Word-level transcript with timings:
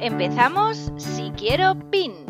Empezamos 0.00 0.92
si 0.98 1.30
quiero 1.38 1.74
pin. 1.90 2.26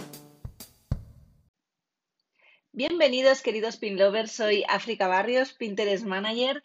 Bienvenidos 2.70 3.42
queridos 3.42 3.76
pin 3.76 3.98
lovers, 3.98 4.30
soy 4.30 4.64
África 4.68 5.08
Barrios, 5.08 5.52
Pinterest 5.52 6.04
Manager 6.04 6.62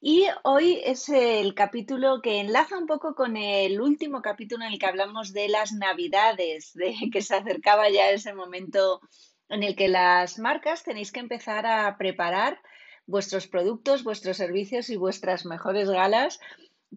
y 0.00 0.26
hoy 0.44 0.80
es 0.84 1.08
el 1.08 1.54
capítulo 1.54 2.20
que 2.22 2.38
enlaza 2.38 2.78
un 2.78 2.86
poco 2.86 3.16
con 3.16 3.36
el 3.36 3.80
último 3.80 4.22
capítulo 4.22 4.64
en 4.64 4.72
el 4.72 4.78
que 4.78 4.86
hablamos 4.86 5.32
de 5.32 5.48
las 5.48 5.72
navidades, 5.72 6.72
de 6.74 6.94
que 7.12 7.20
se 7.20 7.34
acercaba 7.34 7.90
ya 7.90 8.10
ese 8.10 8.32
momento 8.32 9.00
en 9.48 9.64
el 9.64 9.74
que 9.74 9.88
las 9.88 10.38
marcas 10.38 10.84
tenéis 10.84 11.10
que 11.10 11.20
empezar 11.20 11.66
a 11.66 11.96
preparar 11.98 12.60
vuestros 13.06 13.48
productos, 13.48 14.04
vuestros 14.04 14.36
servicios 14.36 14.88
y 14.88 14.96
vuestras 14.96 15.46
mejores 15.46 15.90
galas 15.90 16.38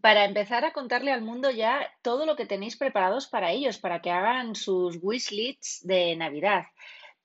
para 0.01 0.25
empezar 0.25 0.65
a 0.65 0.73
contarle 0.73 1.11
al 1.11 1.21
mundo 1.21 1.51
ya 1.51 1.91
todo 2.01 2.25
lo 2.25 2.35
que 2.35 2.45
tenéis 2.45 2.77
preparados 2.77 3.27
para 3.27 3.51
ellos, 3.51 3.77
para 3.77 4.01
que 4.01 4.11
hagan 4.11 4.55
sus 4.55 4.97
wishlists 5.01 5.85
de 5.85 6.15
Navidad. 6.15 6.65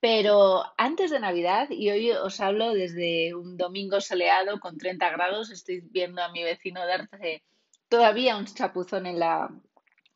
Pero 0.00 0.64
antes 0.76 1.10
de 1.10 1.20
Navidad, 1.20 1.70
y 1.70 1.90
hoy 1.90 2.10
os 2.10 2.40
hablo 2.40 2.72
desde 2.72 3.34
un 3.34 3.56
domingo 3.56 4.00
soleado 4.00 4.58
con 4.58 4.76
30 4.76 5.10
grados, 5.10 5.50
estoy 5.50 5.80
viendo 5.80 6.22
a 6.22 6.32
mi 6.32 6.42
vecino 6.42 6.84
darse 6.86 7.44
todavía 7.88 8.36
un 8.36 8.46
chapuzón 8.46 9.06
en 9.06 9.18
la, 9.18 9.48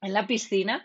en 0.01 0.13
la 0.13 0.27
piscina. 0.27 0.85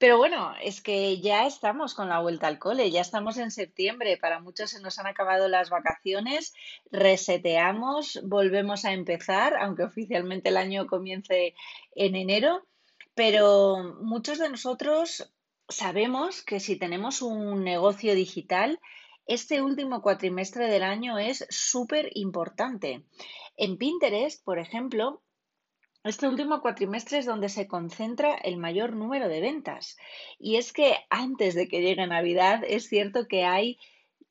Pero 0.00 0.16
bueno, 0.16 0.54
es 0.62 0.80
que 0.80 1.20
ya 1.20 1.46
estamos 1.46 1.92
con 1.92 2.08
la 2.08 2.20
vuelta 2.20 2.46
al 2.46 2.58
cole, 2.58 2.90
ya 2.90 3.02
estamos 3.02 3.36
en 3.36 3.50
septiembre, 3.50 4.16
para 4.16 4.40
muchos 4.40 4.70
se 4.70 4.80
nos 4.80 4.98
han 4.98 5.06
acabado 5.06 5.46
las 5.46 5.68
vacaciones, 5.68 6.54
reseteamos, 6.90 8.18
volvemos 8.24 8.86
a 8.86 8.94
empezar, 8.94 9.58
aunque 9.58 9.82
oficialmente 9.82 10.48
el 10.48 10.56
año 10.56 10.86
comience 10.86 11.54
en 11.94 12.16
enero, 12.16 12.66
pero 13.14 13.94
muchos 14.00 14.38
de 14.38 14.48
nosotros 14.48 15.34
sabemos 15.68 16.42
que 16.42 16.60
si 16.60 16.76
tenemos 16.76 17.20
un 17.20 17.62
negocio 17.62 18.14
digital, 18.14 18.80
este 19.26 19.60
último 19.60 20.00
cuatrimestre 20.00 20.68
del 20.68 20.82
año 20.82 21.18
es 21.18 21.44
súper 21.50 22.08
importante. 22.14 23.04
En 23.58 23.76
Pinterest, 23.76 24.42
por 24.44 24.58
ejemplo, 24.58 25.22
este 26.04 26.28
último 26.28 26.62
cuatrimestre 26.62 27.18
es 27.18 27.26
donde 27.26 27.48
se 27.48 27.68
concentra 27.68 28.34
el 28.34 28.56
mayor 28.56 28.94
número 28.94 29.28
de 29.28 29.40
ventas. 29.40 29.98
Y 30.38 30.56
es 30.56 30.72
que 30.72 30.96
antes 31.10 31.54
de 31.54 31.68
que 31.68 31.82
llegue 31.82 32.06
Navidad, 32.06 32.62
es 32.66 32.88
cierto 32.88 33.28
que 33.28 33.44
hay 33.44 33.78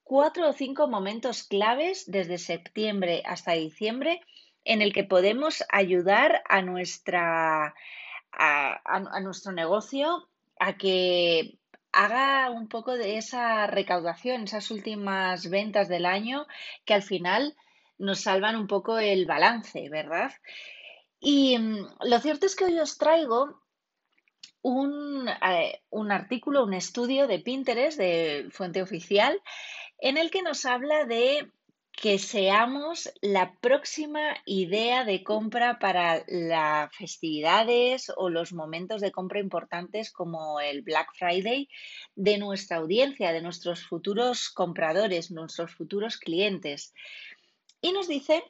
cuatro 0.03 0.49
o 0.49 0.53
cinco 0.53 0.87
momentos 0.87 1.43
claves 1.43 2.09
desde 2.09 2.39
septiembre 2.39 3.21
hasta 3.25 3.52
diciembre 3.52 4.21
en 4.65 4.81
el 4.81 4.93
que 4.93 5.03
podemos 5.03 5.63
ayudar 5.69 6.41
a, 6.49 6.63
nuestra, 6.63 7.75
a, 8.31 9.19
nuestro 9.21 9.52
negocio 9.52 10.27
a 10.59 10.77
que 10.77 11.59
haga 11.91 12.49
un 12.49 12.67
poco 12.67 12.95
de 12.95 13.17
esa 13.17 13.67
recaudación, 13.67 14.43
esas 14.43 14.71
últimas 14.71 15.49
ventas 15.49 15.87
del 15.87 16.08
año 16.08 16.47
que 16.85 16.95
al 16.95 17.03
final 17.03 17.55
nos 17.99 18.21
salvan 18.21 18.55
un 18.55 18.67
poco 18.67 18.97
el 18.97 19.27
balance, 19.27 19.89
¿verdad? 19.89 20.31
Y 21.19 21.57
mm, 21.57 21.87
lo 22.05 22.19
cierto 22.19 22.45
es 22.45 22.55
que 22.55 22.65
hoy 22.65 22.80
os 22.80 22.97
traigo 22.97 23.61
un, 24.61 25.27
eh, 25.27 25.81
un 25.89 26.11
artículo, 26.11 26.63
un 26.63 26.73
estudio 26.73 27.27
de 27.27 27.39
Pinterest, 27.39 27.97
de 27.97 28.49
fuente 28.52 28.81
oficial, 28.81 29.41
en 29.99 30.17
el 30.17 30.31
que 30.31 30.41
nos 30.41 30.65
habla 30.65 31.05
de 31.05 31.52
que 31.91 32.17
seamos 32.17 33.11
la 33.21 33.58
próxima 33.59 34.37
idea 34.45 35.03
de 35.03 35.21
compra 35.21 35.79
para 35.79 36.23
las 36.27 36.95
festividades 36.95 38.09
o 38.15 38.29
los 38.29 38.53
momentos 38.53 39.02
de 39.02 39.11
compra 39.11 39.41
importantes 39.41 40.09
como 40.09 40.61
el 40.61 40.81
Black 40.81 41.09
Friday 41.17 41.67
de 42.15 42.37
nuestra 42.37 42.77
audiencia, 42.77 43.33
de 43.33 43.41
nuestros 43.41 43.85
futuros 43.85 44.49
compradores, 44.49 45.29
nuestros 45.29 45.75
futuros 45.75 46.15
clientes. 46.17 46.93
Y 47.81 47.91
nos 47.91 48.08
dice 48.08 48.43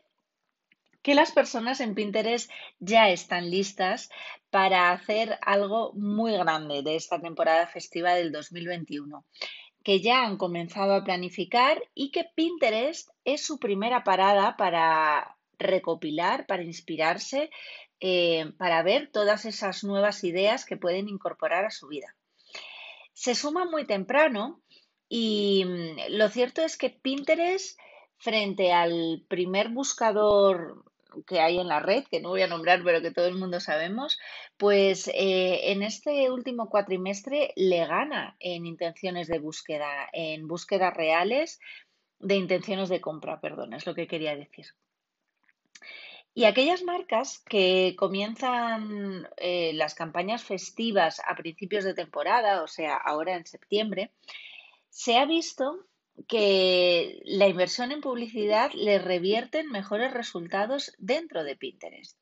que 1.02 1.16
las 1.16 1.32
personas 1.32 1.80
en 1.80 1.96
Pinterest 1.96 2.52
ya 2.80 3.10
están 3.10 3.50
listas 3.50 4.10
para 4.50 4.92
hacer 4.92 5.38
algo 5.42 5.94
muy 5.94 6.34
grande 6.34 6.84
de 6.84 6.96
esta 6.96 7.20
temporada 7.22 7.68
festiva 7.68 8.14
del 8.16 8.32
2021, 8.32 9.26
que 9.84 10.02
ya 10.02 10.24
han 10.26 10.38
comenzado 10.38 10.94
a 10.94 11.04
planificar 11.04 11.82
y 11.94 12.12
que 12.12 12.26
Pinterest 12.36 13.10
es 13.24 13.46
su 13.46 13.60
primera 13.60 14.04
parada 14.04 14.58
para 14.58 15.38
recopilar, 15.58 16.46
para 16.48 16.64
inspirarse, 16.64 17.50
eh, 18.00 18.52
para 18.58 18.82
ver 18.82 19.10
todas 19.12 19.46
esas 19.46 19.84
nuevas 19.84 20.24
ideas 20.24 20.66
que 20.66 20.78
pueden 20.78 21.10
incorporar 21.10 21.66
a 21.66 21.72
su 21.72 21.88
vida. 21.88 22.16
Se 23.14 23.36
suma 23.36 23.66
muy 23.66 23.86
temprano 23.86 24.62
y 25.10 25.66
mm, 25.66 26.12
lo 26.18 26.30
cierto 26.30 26.62
es 26.62 26.78
que 26.78 26.90
Pinterest 26.90 27.78
frente 28.18 28.72
al 28.74 29.26
primer 29.28 29.70
buscador 29.70 30.89
que 31.26 31.40
hay 31.40 31.60
en 31.60 31.68
la 31.68 31.80
red, 31.80 32.04
que 32.06 32.20
no 32.20 32.30
voy 32.30 32.42
a 32.42 32.48
nombrar, 32.48 32.84
pero 32.84 33.02
que 33.02 33.12
todo 33.12 33.28
el 33.28 33.36
mundo 33.36 33.60
sabemos, 33.60 34.20
pues 34.58 35.08
eh, 35.10 35.72
en 35.72 35.84
este 35.84 36.30
último 36.32 36.70
cuatrimestre 36.70 37.54
le 37.56 37.86
gana 37.86 38.36
en 38.40 38.66
intenciones 38.66 39.28
de 39.28 39.40
búsqueda, 39.40 40.10
en 40.14 40.48
búsquedas 40.48 40.94
reales 40.94 41.60
de 42.20 42.36
intenciones 42.36 42.90
de 42.90 43.02
compra, 43.02 43.40
perdón, 43.40 43.74
es 43.74 43.86
lo 43.86 43.96
que 43.96 44.08
quería 44.08 44.36
decir. 44.36 44.68
Y 46.34 46.46
aquellas 46.46 46.84
marcas 46.84 47.40
que 47.40 47.96
comienzan 47.98 49.28
eh, 49.38 49.74
las 49.74 49.96
campañas 49.96 50.44
festivas 50.44 51.22
a 51.26 51.36
principios 51.36 51.84
de 51.84 51.94
temporada, 51.94 52.64
o 52.64 52.68
sea, 52.68 52.96
ahora 52.96 53.36
en 53.36 53.46
septiembre, 53.46 54.12
se 54.90 55.18
ha 55.18 55.26
visto 55.26 55.89
que 56.28 57.22
la 57.26 57.48
inversión 57.48 57.92
en 57.92 58.02
publicidad 58.02 58.72
le 58.74 59.00
revierte 59.00 59.60
en 59.60 59.72
mejores 59.72 60.14
resultados 60.14 60.94
dentro 60.98 61.44
de 61.44 61.56
Pinterest. 61.56 62.18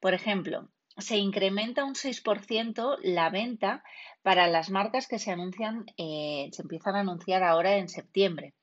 Por 0.00 0.14
ejemplo, 0.14 0.68
se 0.98 1.16
incrementa 1.16 1.84
un 1.84 1.94
6% 1.94 2.98
la 3.02 3.30
venta 3.30 3.82
para 4.22 4.46
las 4.46 4.70
marcas 4.70 5.08
que 5.08 5.18
se 5.18 5.30
anuncian, 5.30 5.86
eh, 5.96 6.48
se 6.52 6.62
empiezan 6.62 6.96
a 6.96 7.00
anunciar 7.00 7.42
ahora 7.42 7.76
en 7.76 7.88
septiembre. 7.88 8.54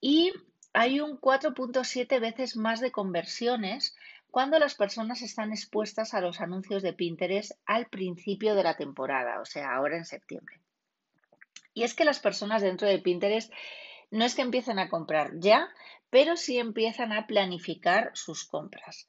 Y 0.00 0.32
hay 0.72 1.00
un 1.00 1.20
4.7 1.20 2.20
veces 2.20 2.56
más 2.56 2.80
de 2.80 2.92
conversiones 2.92 3.96
cuando 4.30 4.58
las 4.58 4.74
personas 4.74 5.22
están 5.22 5.52
expuestas 5.52 6.14
a 6.14 6.20
los 6.20 6.40
anuncios 6.40 6.82
de 6.82 6.92
Pinterest 6.92 7.52
al 7.66 7.86
principio 7.86 8.54
de 8.54 8.62
la 8.62 8.76
temporada, 8.76 9.40
o 9.40 9.44
sea, 9.44 9.74
ahora 9.74 9.96
en 9.96 10.04
septiembre. 10.04 10.60
Y 11.74 11.82
es 11.82 11.94
que 11.94 12.04
las 12.04 12.20
personas 12.20 12.62
dentro 12.62 12.88
de 12.88 12.98
Pinterest 12.98 13.52
no 14.10 14.24
es 14.24 14.34
que 14.34 14.42
empiecen 14.42 14.78
a 14.78 14.88
comprar 14.88 15.32
ya, 15.38 15.68
pero 16.10 16.36
sí 16.36 16.58
empiezan 16.58 17.12
a 17.12 17.26
planificar 17.26 18.10
sus 18.14 18.44
compras. 18.44 19.08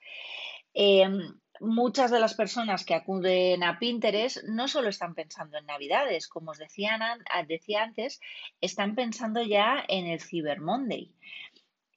Em, 0.74 1.40
muchas 1.60 2.12
de 2.12 2.20
las 2.20 2.34
personas 2.34 2.86
que 2.86 2.96
acuden 2.96 3.64
a 3.64 3.78
Pinterest 3.80 4.44
no 4.48 4.68
solo 4.68 4.90
están 4.90 5.14
pensando 5.16 5.58
en 5.58 5.66
Navidades, 5.66 6.28
como 6.28 6.52
os 6.52 6.58
decía, 6.58 7.00
decía 7.48 7.84
antes, 7.84 8.20
están 8.62 8.96
pensando 8.96 9.42
ya 9.44 9.84
en 9.88 10.08
el 10.08 10.22
Cyber 10.22 10.60
Monday. 10.60 11.12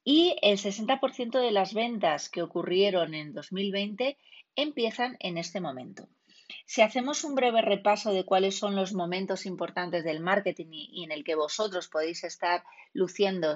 Y 0.05 0.37
el 0.43 0.59
60% 0.59 1.41
de 1.41 1.51
las 1.51 1.73
ventas 1.73 2.29
que 2.29 2.43
ocurrieron 2.43 3.15
en 3.15 3.33
2020 3.33 4.19
empiezan 4.55 5.17
en 5.21 5.39
este 5.39 5.61
momento. 5.61 6.09
Si 6.67 6.83
hacemos 6.83 7.25
un 7.25 7.35
breve 7.35 7.63
repaso 7.63 8.13
de 8.13 8.25
cuáles 8.25 8.59
son 8.59 8.77
los 8.77 8.93
momentos 8.93 9.47
importantes 9.47 10.05
del 10.05 10.21
marketing 10.21 10.69
y, 10.71 11.05
en 11.05 11.13
el 11.13 11.25
que 11.25 11.35
vosotros 11.35 11.89
podéis 11.89 12.25
estar 12.25 12.65
luciendo 12.93 13.55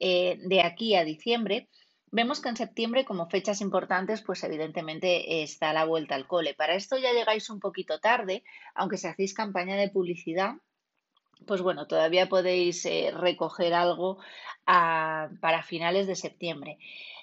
eh, 0.00 0.38
de 0.40 0.62
aquí 0.62 0.94
a 0.94 1.04
diciembre, 1.04 1.68
vemos 2.10 2.40
que 2.40 2.48
en 2.48 2.56
septiembre, 2.56 3.04
como 3.04 3.28
fechas 3.28 3.60
importantes, 3.60 4.22
pues 4.22 4.42
evidentemente 4.44 5.42
está 5.42 5.72
la 5.72 5.84
vuelta 5.84 6.14
al 6.14 6.26
cole. 6.26 6.54
Para 6.54 6.74
esto 6.74 6.96
ya 6.96 7.12
llegáis 7.12 7.50
un 7.50 7.60
poquito 7.60 8.00
tarde, 8.00 8.44
aunque 8.74 8.98
si 8.98 9.06
hacéis 9.06 9.34
campaña 9.34 9.76
de 9.76 9.90
publicidad, 9.90 10.54
pues 11.46 11.60
bueno, 11.60 11.86
todavía 11.86 12.28
podéis 12.28 12.84
eh, 12.86 13.10
recoger 13.12 13.74
algo 13.74 14.18
para 14.64 15.62
finales 15.62 16.06
de 16.06 16.16
septiembre. 16.16 16.78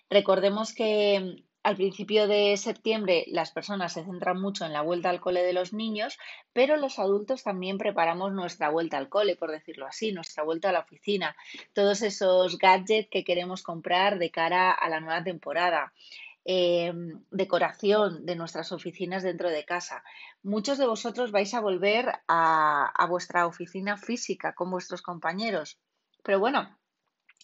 Recordemos 0.10 0.74
que 0.74 1.44
al 1.64 1.76
principio 1.76 2.28
de 2.28 2.58
septiembre 2.58 3.26
las 3.28 3.52
personas 3.52 3.94
se 3.94 4.04
centran 4.04 4.42
mucho 4.42 4.66
en 4.66 4.74
la 4.74 4.82
vuelta 4.82 5.10
al 5.10 5.20
cole 5.20 5.44
de 5.44 5.54
los 5.54 5.74
niños, 5.74 6.18
pero 6.54 6.78
los 6.78 6.98
adultos 6.98 7.44
también 7.44 7.78
preparamos 7.78 8.34
nuestra 8.34 8.70
vuelta 8.70 8.98
al 8.98 9.10
cole, 9.10 9.36
por 9.36 9.52
decirlo 9.52 9.86
así, 9.86 10.12
nuestra 10.12 10.44
vuelta 10.44 10.70
a 10.70 10.72
la 10.74 10.80
oficina, 10.80 11.36
todos 11.74 12.02
esos 12.02 12.58
gadgets 12.58 13.10
que 13.10 13.24
queremos 13.24 13.62
comprar 13.62 14.18
de 14.18 14.32
cara 14.32 14.72
a 14.72 14.90
la 14.90 15.00
nueva 15.00 15.24
temporada. 15.24 15.94
Em, 16.44 17.24
decoración 17.30 18.26
de 18.26 18.36
nuestras 18.36 18.72
oficinas 18.72 19.22
dentro 19.22 19.52
de 19.52 19.64
casa. 19.64 20.04
Muchos 20.42 20.80
de 20.80 20.88
vosotros 20.88 21.32
vais 21.32 21.54
a 21.54 21.62
volver 21.62 22.12
a, 22.28 22.88
a 22.88 23.06
vuestra 23.06 23.46
oficina 23.46 23.96
física 23.96 24.56
con 24.56 24.72
vuestros 24.72 25.04
compañeros. 25.04 25.78
Pero 26.24 26.40
bueno, 26.40 26.76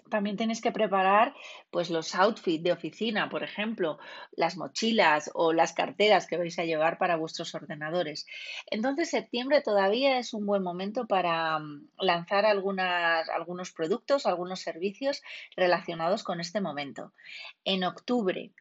también 0.09 0.37
tenéis 0.37 0.61
que 0.61 0.71
preparar 0.71 1.33
pues 1.71 1.89
los 1.89 2.15
outfits 2.15 2.63
de 2.63 2.71
oficina, 2.71 3.29
por 3.29 3.43
ejemplo, 3.43 3.99
las 4.31 4.57
mochilas 4.57 5.29
o 5.33 5.53
las 5.53 5.73
carteras 5.73 6.27
que 6.27 6.37
vais 6.37 6.57
a 6.59 6.65
llevar 6.65 6.97
para 6.97 7.17
vuestros 7.17 7.53
ordenadores. 7.55 8.25
Entonces, 8.69 9.09
septiembre 9.09 9.61
todavía 9.61 10.17
es 10.19 10.33
un 10.33 10.45
buen 10.45 10.63
momento 10.63 11.07
para 11.07 11.59
mm, 11.59 11.89
lanzar 11.99 12.45
algunos 12.45 13.71
productos, 13.71 14.25
algunos 14.25 14.61
servicios 14.61 15.21
relacionados 15.55 16.23
con 16.23 16.39
este 16.39 16.61
momento. 16.61 17.13
En 17.65 17.83
octubre. 17.83 18.51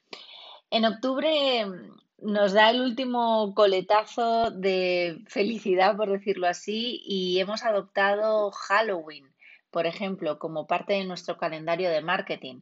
En 0.71 0.85
octubre 0.85 1.67
mm, 1.67 2.33
nos 2.33 2.53
da 2.53 2.71
el 2.71 2.81
último 2.81 3.55
coletazo 3.55 4.51
de 4.51 5.23
felicidad, 5.29 5.97
por 5.97 6.11
decirlo 6.11 6.49
así, 6.49 7.03
y 7.05 7.39
hemos 7.41 7.63
adoptado 7.63 8.51
Halloween 8.51 9.36
por 9.71 9.87
ejemplo, 9.87 10.39
como 10.39 10.67
parte 10.67 10.95
de 10.95 11.05
nuestro 11.05 11.37
calendario 11.37 11.91
de 11.91 12.03
marketing. 12.03 12.61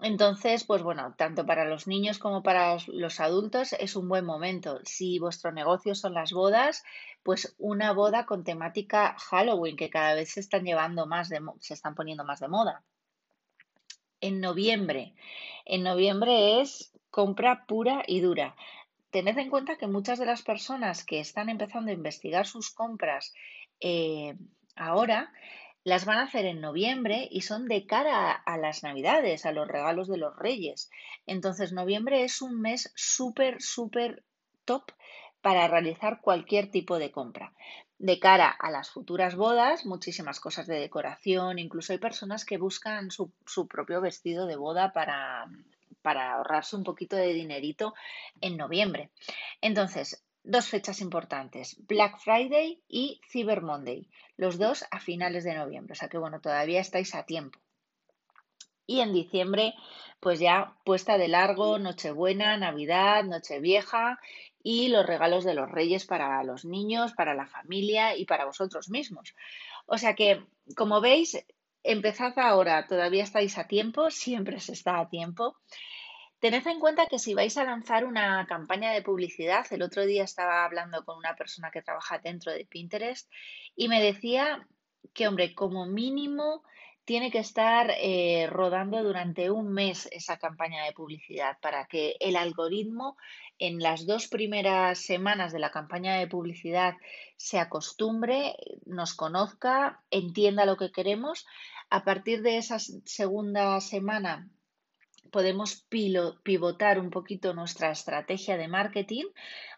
Entonces, 0.00 0.64
pues 0.64 0.82
bueno, 0.82 1.14
tanto 1.16 1.46
para 1.46 1.64
los 1.64 1.86
niños 1.86 2.18
como 2.18 2.42
para 2.42 2.76
los 2.88 3.20
adultos 3.20 3.72
es 3.74 3.96
un 3.96 4.08
buen 4.08 4.24
momento. 4.24 4.80
Si 4.84 5.18
vuestro 5.18 5.52
negocio 5.52 5.94
son 5.94 6.14
las 6.14 6.32
bodas, 6.32 6.84
pues 7.22 7.54
una 7.58 7.92
boda 7.92 8.26
con 8.26 8.44
temática 8.44 9.16
Halloween, 9.18 9.76
que 9.76 9.90
cada 9.90 10.14
vez 10.14 10.32
se 10.32 10.40
están 10.40 10.64
llevando 10.64 11.06
más 11.06 11.30
se 11.60 11.74
están 11.74 11.94
poniendo 11.94 12.24
más 12.24 12.40
de 12.40 12.48
moda. 12.48 12.82
En 14.20 14.40
noviembre. 14.40 15.14
En 15.64 15.82
noviembre 15.84 16.60
es 16.60 16.92
compra 17.10 17.64
pura 17.66 18.02
y 18.06 18.20
dura. 18.20 18.56
Tened 19.10 19.38
en 19.38 19.48
cuenta 19.48 19.76
que 19.76 19.86
muchas 19.86 20.18
de 20.18 20.26
las 20.26 20.42
personas 20.42 21.04
que 21.04 21.20
están 21.20 21.48
empezando 21.48 21.92
a 21.92 21.94
investigar 21.94 22.46
sus 22.46 22.70
compras 22.70 23.32
eh, 23.80 24.36
ahora 24.74 25.32
las 25.84 26.06
van 26.06 26.18
a 26.18 26.24
hacer 26.24 26.46
en 26.46 26.62
noviembre 26.62 27.28
y 27.30 27.42
son 27.42 27.68
de 27.68 27.86
cara 27.86 28.32
a 28.32 28.56
las 28.56 28.82
navidades, 28.82 29.44
a 29.44 29.52
los 29.52 29.68
regalos 29.68 30.08
de 30.08 30.16
los 30.16 30.34
reyes. 30.36 30.90
Entonces, 31.26 31.72
noviembre 31.72 32.24
es 32.24 32.40
un 32.40 32.60
mes 32.60 32.90
súper, 32.96 33.60
súper 33.60 34.24
top 34.64 34.92
para 35.42 35.68
realizar 35.68 36.22
cualquier 36.22 36.70
tipo 36.70 36.98
de 36.98 37.10
compra. 37.10 37.52
De 37.98 38.18
cara 38.18 38.48
a 38.48 38.70
las 38.70 38.90
futuras 38.90 39.36
bodas, 39.36 39.84
muchísimas 39.84 40.40
cosas 40.40 40.66
de 40.66 40.80
decoración, 40.80 41.58
incluso 41.58 41.92
hay 41.92 41.98
personas 41.98 42.46
que 42.46 42.56
buscan 42.56 43.10
su, 43.10 43.30
propio 43.68 44.00
vestido 44.00 44.46
de 44.46 44.56
boda 44.56 44.92
para, 44.94 45.46
para 46.00 46.32
ahorrarse 46.32 46.76
un 46.76 46.82
poquito 46.82 47.14
de 47.14 47.34
dinerito 47.34 47.94
en 48.40 48.56
noviembre. 48.56 49.10
Entonces, 49.60 50.24
dos 50.44 50.68
fechas 50.68 51.00
importantes, 51.00 51.76
Black 51.88 52.18
Friday 52.18 52.82
y 52.86 53.20
Cyber 53.28 53.62
Monday, 53.62 54.08
los 54.36 54.58
dos 54.58 54.84
a 54.90 55.00
finales 55.00 55.42
de 55.44 55.54
noviembre, 55.54 55.92
o 55.92 55.96
sea 55.96 56.08
que 56.08 56.18
bueno, 56.18 56.40
todavía 56.40 56.80
estáis 56.80 57.14
a 57.14 57.24
tiempo. 57.24 57.58
Y 58.86 59.00
en 59.00 59.14
diciembre, 59.14 59.74
pues 60.20 60.38
ya 60.38 60.76
puesta 60.84 61.16
de 61.16 61.28
largo, 61.28 61.78
Nochebuena, 61.78 62.58
Navidad, 62.58 63.24
Nochevieja 63.24 64.20
y 64.62 64.88
los 64.88 65.06
regalos 65.06 65.44
de 65.44 65.54
los 65.54 65.70
reyes 65.70 66.04
para 66.04 66.42
los 66.44 66.66
niños, 66.66 67.14
para 67.14 67.34
la 67.34 67.46
familia 67.46 68.14
y 68.16 68.26
para 68.26 68.44
vosotros 68.44 68.90
mismos. 68.90 69.34
O 69.86 69.96
sea 69.96 70.14
que, 70.14 70.44
como 70.76 71.00
veis, 71.00 71.42
empezad 71.82 72.38
ahora, 72.38 72.86
todavía 72.86 73.24
estáis 73.24 73.56
a 73.56 73.66
tiempo, 73.66 74.10
siempre 74.10 74.60
se 74.60 74.72
está 74.72 75.00
a 75.00 75.08
tiempo. 75.08 75.56
Tened 76.40 76.66
en 76.66 76.80
cuenta 76.80 77.06
que 77.06 77.18
si 77.18 77.34
vais 77.34 77.56
a 77.56 77.64
lanzar 77.64 78.04
una 78.04 78.46
campaña 78.46 78.92
de 78.92 79.02
publicidad, 79.02 79.66
el 79.70 79.82
otro 79.82 80.04
día 80.04 80.24
estaba 80.24 80.64
hablando 80.64 81.04
con 81.04 81.16
una 81.16 81.34
persona 81.34 81.70
que 81.70 81.82
trabaja 81.82 82.18
dentro 82.18 82.52
de 82.52 82.66
Pinterest 82.66 83.30
y 83.74 83.88
me 83.88 84.02
decía 84.02 84.66
que, 85.14 85.26
hombre, 85.26 85.54
como 85.54 85.86
mínimo 85.86 86.62
tiene 87.04 87.30
que 87.30 87.38
estar 87.38 87.90
eh, 87.98 88.46
rodando 88.50 89.02
durante 89.02 89.50
un 89.50 89.72
mes 89.72 90.08
esa 90.10 90.38
campaña 90.38 90.84
de 90.84 90.92
publicidad 90.92 91.58
para 91.60 91.86
que 91.86 92.16
el 92.18 92.36
algoritmo 92.36 93.16
en 93.58 93.78
las 93.78 94.06
dos 94.06 94.28
primeras 94.28 94.98
semanas 94.98 95.52
de 95.52 95.58
la 95.58 95.70
campaña 95.70 96.16
de 96.16 96.26
publicidad 96.26 96.94
se 97.36 97.58
acostumbre, 97.58 98.56
nos 98.86 99.14
conozca, 99.14 100.02
entienda 100.10 100.64
lo 100.64 100.76
que 100.76 100.92
queremos. 100.92 101.46
A 101.90 102.04
partir 102.04 102.42
de 102.42 102.56
esa 102.56 102.78
segunda 102.78 103.80
semana 103.80 104.48
podemos 105.34 105.84
pivotar 106.44 107.00
un 107.00 107.10
poquito 107.10 107.54
nuestra 107.54 107.90
estrategia 107.90 108.56
de 108.56 108.68
marketing, 108.68 109.24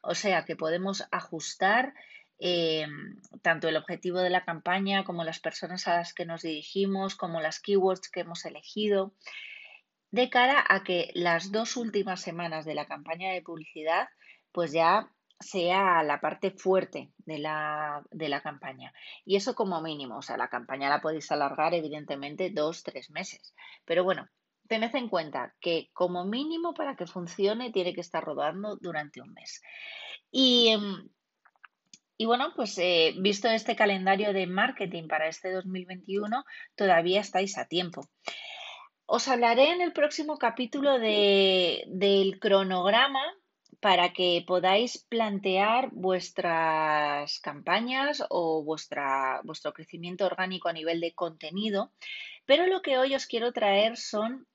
o 0.02 0.14
sea 0.14 0.44
que 0.44 0.54
podemos 0.54 1.08
ajustar 1.10 1.94
em, 2.38 3.18
tanto 3.40 3.66
el 3.66 3.78
objetivo 3.78 4.18
de 4.18 4.28
la 4.28 4.44
campaña 4.44 5.02
como 5.04 5.24
las 5.24 5.40
personas 5.40 5.88
a 5.88 5.96
las 5.96 6.12
que 6.12 6.26
nos 6.26 6.42
dirigimos, 6.42 7.16
como 7.16 7.40
las 7.40 7.58
keywords 7.58 8.10
que 8.10 8.20
hemos 8.20 8.44
elegido, 8.44 9.14
de 10.10 10.28
cara 10.28 10.62
a 10.68 10.84
que 10.84 11.10
las 11.14 11.50
dos 11.52 11.78
últimas 11.78 12.20
semanas 12.20 12.66
de 12.66 12.74
la 12.74 12.84
campaña 12.84 13.32
de 13.32 13.40
publicidad 13.40 14.08
pues 14.52 14.72
ya 14.72 15.10
sea 15.40 16.02
la 16.02 16.20
parte 16.20 16.50
fuerte 16.50 17.12
de 17.18 17.38
la, 17.38 18.02
de 18.10 18.28
la 18.28 18.42
campaña. 18.42 18.92
Y 19.24 19.36
eso 19.36 19.54
como 19.54 19.80
mínimo, 19.80 20.18
o 20.18 20.22
sea, 20.22 20.36
la 20.36 20.48
campaña 20.48 20.90
la 20.90 21.00
podéis 21.00 21.32
alargar 21.32 21.72
evidentemente 21.72 22.50
dos, 22.50 22.82
tres 22.82 23.10
meses. 23.10 23.54
Pero 23.86 24.04
bueno, 24.04 24.28
tened 24.68 24.94
en 24.94 25.08
cuenta 25.08 25.54
que 25.60 25.90
como 25.92 26.24
mínimo 26.24 26.74
para 26.74 26.96
que 26.96 27.06
funcione 27.06 27.70
tiene 27.70 27.94
que 27.94 28.00
estar 28.00 28.24
rodando 28.24 28.76
durante 28.76 29.20
un 29.20 29.32
mes. 29.32 29.62
Y, 30.30 30.68
em, 30.68 31.08
bueno, 32.18 32.52
pues 32.54 32.76
eh, 32.78 33.14
visto 33.18 33.48
este 33.48 33.76
calendario 33.76 34.32
de 34.32 34.46
marketing 34.46 35.08
para 35.08 35.28
este 35.28 35.52
2021, 35.52 36.44
todavía 36.74 37.20
estáis 37.20 37.58
a 37.58 37.66
tiempo. 37.66 38.02
Os 39.06 39.28
hablaré 39.28 39.70
en 39.70 39.80
el 39.80 39.92
próximo 39.92 40.36
capítulo 40.36 40.98
del 40.98 42.38
cronograma 42.40 43.22
para 43.80 44.12
que 44.12 44.42
podáis 44.46 44.98
plantear 44.98 45.90
vuestras 45.92 47.38
campañas 47.40 48.24
o 48.30 48.64
vuestra, 48.64 49.40
vuestro 49.44 49.72
crecimiento 49.72 50.26
orgánico 50.26 50.68
a 50.68 50.72
nivel 50.72 51.00
de 51.00 51.14
contenido. 51.14 51.92
Pero 52.46 52.66
lo 52.66 52.82
que 52.82 52.98
hoy 52.98 53.14
os 53.14 53.26
quiero 53.26 53.52
traer 53.52 53.96
son 53.96 54.46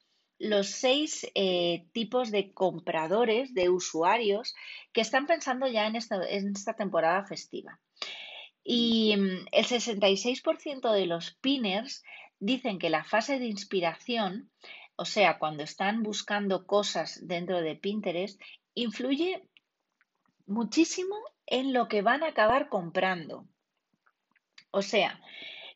los 0.42 0.70
seis 0.70 1.30
eh, 1.36 1.86
tipos 1.92 2.32
de 2.32 2.52
compradores, 2.52 3.54
de 3.54 3.70
usuarios 3.70 4.56
que 4.92 5.02
están 5.02 5.28
pensando 5.28 5.68
ya 5.68 5.86
en 5.86 5.96
esta, 5.96 6.74
temporada 6.74 7.24
festiva. 7.26 7.80
Y 8.64 9.16
mm, 9.18 9.48
el 9.52 9.66
66% 9.66 10.92
de 10.92 11.06
los 11.06 11.36
pinners 11.36 12.04
dicen 12.40 12.80
que 12.80 12.90
la 12.90 13.04
fase 13.04 13.38
de 13.38 13.46
inspiración, 13.46 14.50
o 14.96 15.06
sea, 15.06 15.38
cuando 15.38 15.64
están 15.64 16.02
buscando 16.02 16.66
cosas 16.66 17.20
dentro 17.22 17.62
de 17.62 17.76
Pinterest, 17.76 18.42
influye 18.74 19.48
muchísimo 20.48 21.16
en 21.46 21.72
lo 21.72 21.88
que 21.88 22.02
van 22.02 22.24
a 22.24 22.30
acabar 22.30 22.68
comprando. 22.68 23.46
O 24.72 24.82
sea, 24.82 25.22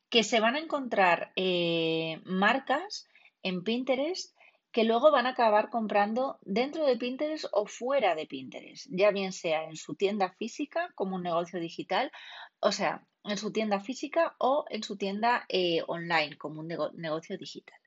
que 0.10 0.24
se 0.24 0.40
van 0.40 0.56
a 0.56 0.60
encontrar 0.60 1.32
eh, 1.36 2.20
marcas 2.26 3.08
en 3.44 3.64
Pinterest 3.64 4.35
que 4.76 4.84
luego 4.84 5.10
van 5.10 5.26
a 5.26 5.30
acabar 5.30 5.70
comprando 5.70 6.38
dentro 6.42 6.86
de 6.86 6.98
Pinterest 6.98 7.46
o 7.54 7.66
fuera 7.66 8.14
de 8.14 8.26
Pinterest, 8.26 8.88
ya 8.90 9.10
bien 9.12 9.32
sea 9.32 9.64
en 9.64 9.78
su 9.78 9.96
tienda 9.96 10.32
física 10.32 10.92
como 10.96 11.16
un 11.16 11.24
negocio 11.24 11.62
digital, 11.62 12.12
o 12.60 12.74
sea, 12.74 13.08
en 13.24 13.38
su 13.38 13.54
tienda 13.54 13.80
física 13.80 14.36
o 14.38 14.66
en 14.70 14.84
su 14.84 14.98
tienda 14.98 15.46
eh, 15.48 15.82
online 15.88 16.38
como 16.38 16.60
un 16.60 16.68
negocio 16.68 17.38
digital. 17.38 17.80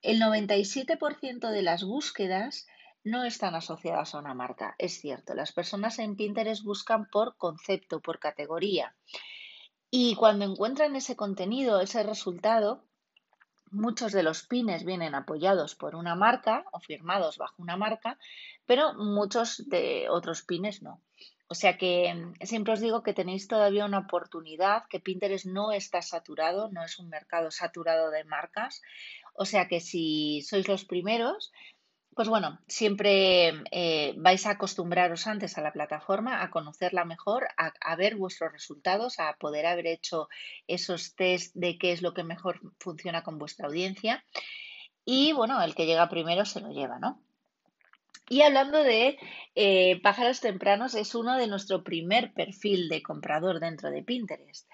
El 0.00 0.20
97% 0.20 1.50
de 1.50 1.62
las 1.62 1.82
búsquedas 1.82 2.68
no 3.02 3.24
están 3.24 3.56
asociadas 3.56 4.14
a 4.14 4.20
una 4.20 4.32
marca, 4.32 4.76
es 4.78 5.00
cierto. 5.00 5.34
Las 5.34 5.50
personas 5.50 5.98
en 5.98 6.14
Pinterest 6.14 6.62
buscan 6.62 7.10
por 7.10 7.36
concepto, 7.36 8.00
por 8.00 8.20
categoría. 8.20 8.94
Y 9.90 10.14
cuando 10.14 10.44
encuentran 10.44 10.94
ese 10.94 11.16
contenido, 11.16 11.80
ese 11.80 12.04
resultado, 12.04 12.84
Muchos 13.70 14.12
de 14.12 14.22
los 14.22 14.46
pines 14.46 14.84
vienen 14.84 15.14
apoyados 15.14 15.74
por 15.74 15.94
una 15.94 16.14
marca 16.14 16.64
o 16.72 16.80
firmados 16.80 17.36
bajo 17.38 17.62
una 17.62 17.76
marca, 17.76 18.18
pero 18.64 18.94
muchos 18.94 19.68
de 19.68 20.08
otros 20.08 20.42
pines 20.42 20.82
no. 20.82 21.02
O 21.48 21.54
sea 21.54 21.78
que 21.78 22.12
mm, 22.12 22.44
siempre 22.44 22.72
os 22.72 22.80
digo 22.80 23.02
que 23.02 23.14
tenéis 23.14 23.46
todavía 23.48 23.84
una 23.84 24.00
oportunidad, 24.00 24.84
que 24.90 25.00
Pinterest 25.00 25.46
no 25.46 25.72
está 25.72 26.02
saturado, 26.02 26.70
no 26.70 26.84
es 26.84 26.98
un 26.98 27.08
mercado 27.08 27.50
saturado 27.50 28.10
de 28.10 28.24
marcas. 28.24 28.82
O 29.34 29.44
sea 29.44 29.68
que 29.68 29.80
si 29.80 30.42
sois 30.42 30.66
los 30.66 30.84
primeros, 30.84 31.52
Pues 32.16 32.30
bueno, 32.30 32.58
siempre 32.66 33.52
eh, 33.70 34.14
vais 34.16 34.46
a 34.46 34.52
acostumbraros 34.52 35.26
antes 35.26 35.58
a 35.58 35.60
la 35.60 35.74
plataforma, 35.74 36.42
a 36.42 36.50
conocerla 36.50 37.04
mejor, 37.04 37.46
a, 37.58 37.96
ver 37.96 38.16
vuestros 38.16 38.52
resultados, 38.52 39.20
a 39.20 39.36
poder 39.36 39.66
haber 39.66 39.86
hecho 39.86 40.30
esos 40.66 41.14
test 41.14 41.54
de 41.54 41.76
qué 41.76 41.92
es 41.92 42.00
lo 42.00 42.14
que 42.14 42.24
mejor 42.24 42.58
funciona 42.80 43.22
con 43.22 43.36
vuestra 43.36 43.66
audiencia. 43.66 44.24
Y 45.04 45.32
bueno, 45.32 45.60
el 45.60 45.74
que 45.74 45.84
llega 45.84 46.08
primero 46.08 46.46
se 46.46 46.62
lo 46.62 46.70
lleva, 46.70 46.98
¿no? 46.98 47.20
Y 48.30 48.40
hablando 48.40 48.82
de 48.82 49.18
eh, 49.54 50.00
pájaros 50.00 50.40
tempranos, 50.40 50.94
es 50.94 51.14
uno 51.14 51.36
de 51.36 51.48
nuestro 51.48 51.84
primer 51.84 52.32
perfil 52.32 52.88
de 52.88 53.02
comprador 53.02 53.60
dentro 53.60 53.90
de 53.90 54.02
Pinterest. 54.02 54.66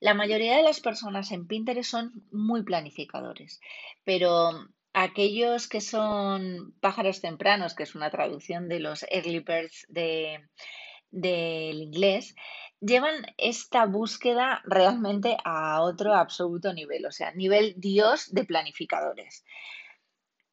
La 0.00 0.14
mayoría 0.14 0.56
de 0.56 0.64
las 0.64 0.80
personas 0.80 1.30
en 1.30 1.46
Pinterest 1.46 1.88
son 1.88 2.24
muy 2.32 2.64
planificadores, 2.64 3.60
pero 4.02 4.66
aquellos 4.92 5.68
que 5.68 5.80
son 5.80 6.74
pájaros 6.80 7.20
tempranos, 7.20 7.74
que 7.74 7.84
es 7.84 7.94
una 7.94 8.10
traducción 8.10 8.68
de 8.68 8.80
los 8.80 9.04
early 9.10 9.40
birds 9.40 9.86
del 9.88 11.82
inglés, 11.82 12.34
llevan 12.80 13.26
esta 13.36 13.86
búsqueda 13.86 14.62
realmente 14.64 15.36
a 15.44 15.82
otro 15.82 16.14
absoluto 16.14 16.72
nivel, 16.72 17.06
o 17.06 17.12
sea, 17.12 17.32
nivel 17.32 17.74
Dios 17.76 18.32
de 18.32 18.44
planificadores. 18.44 19.44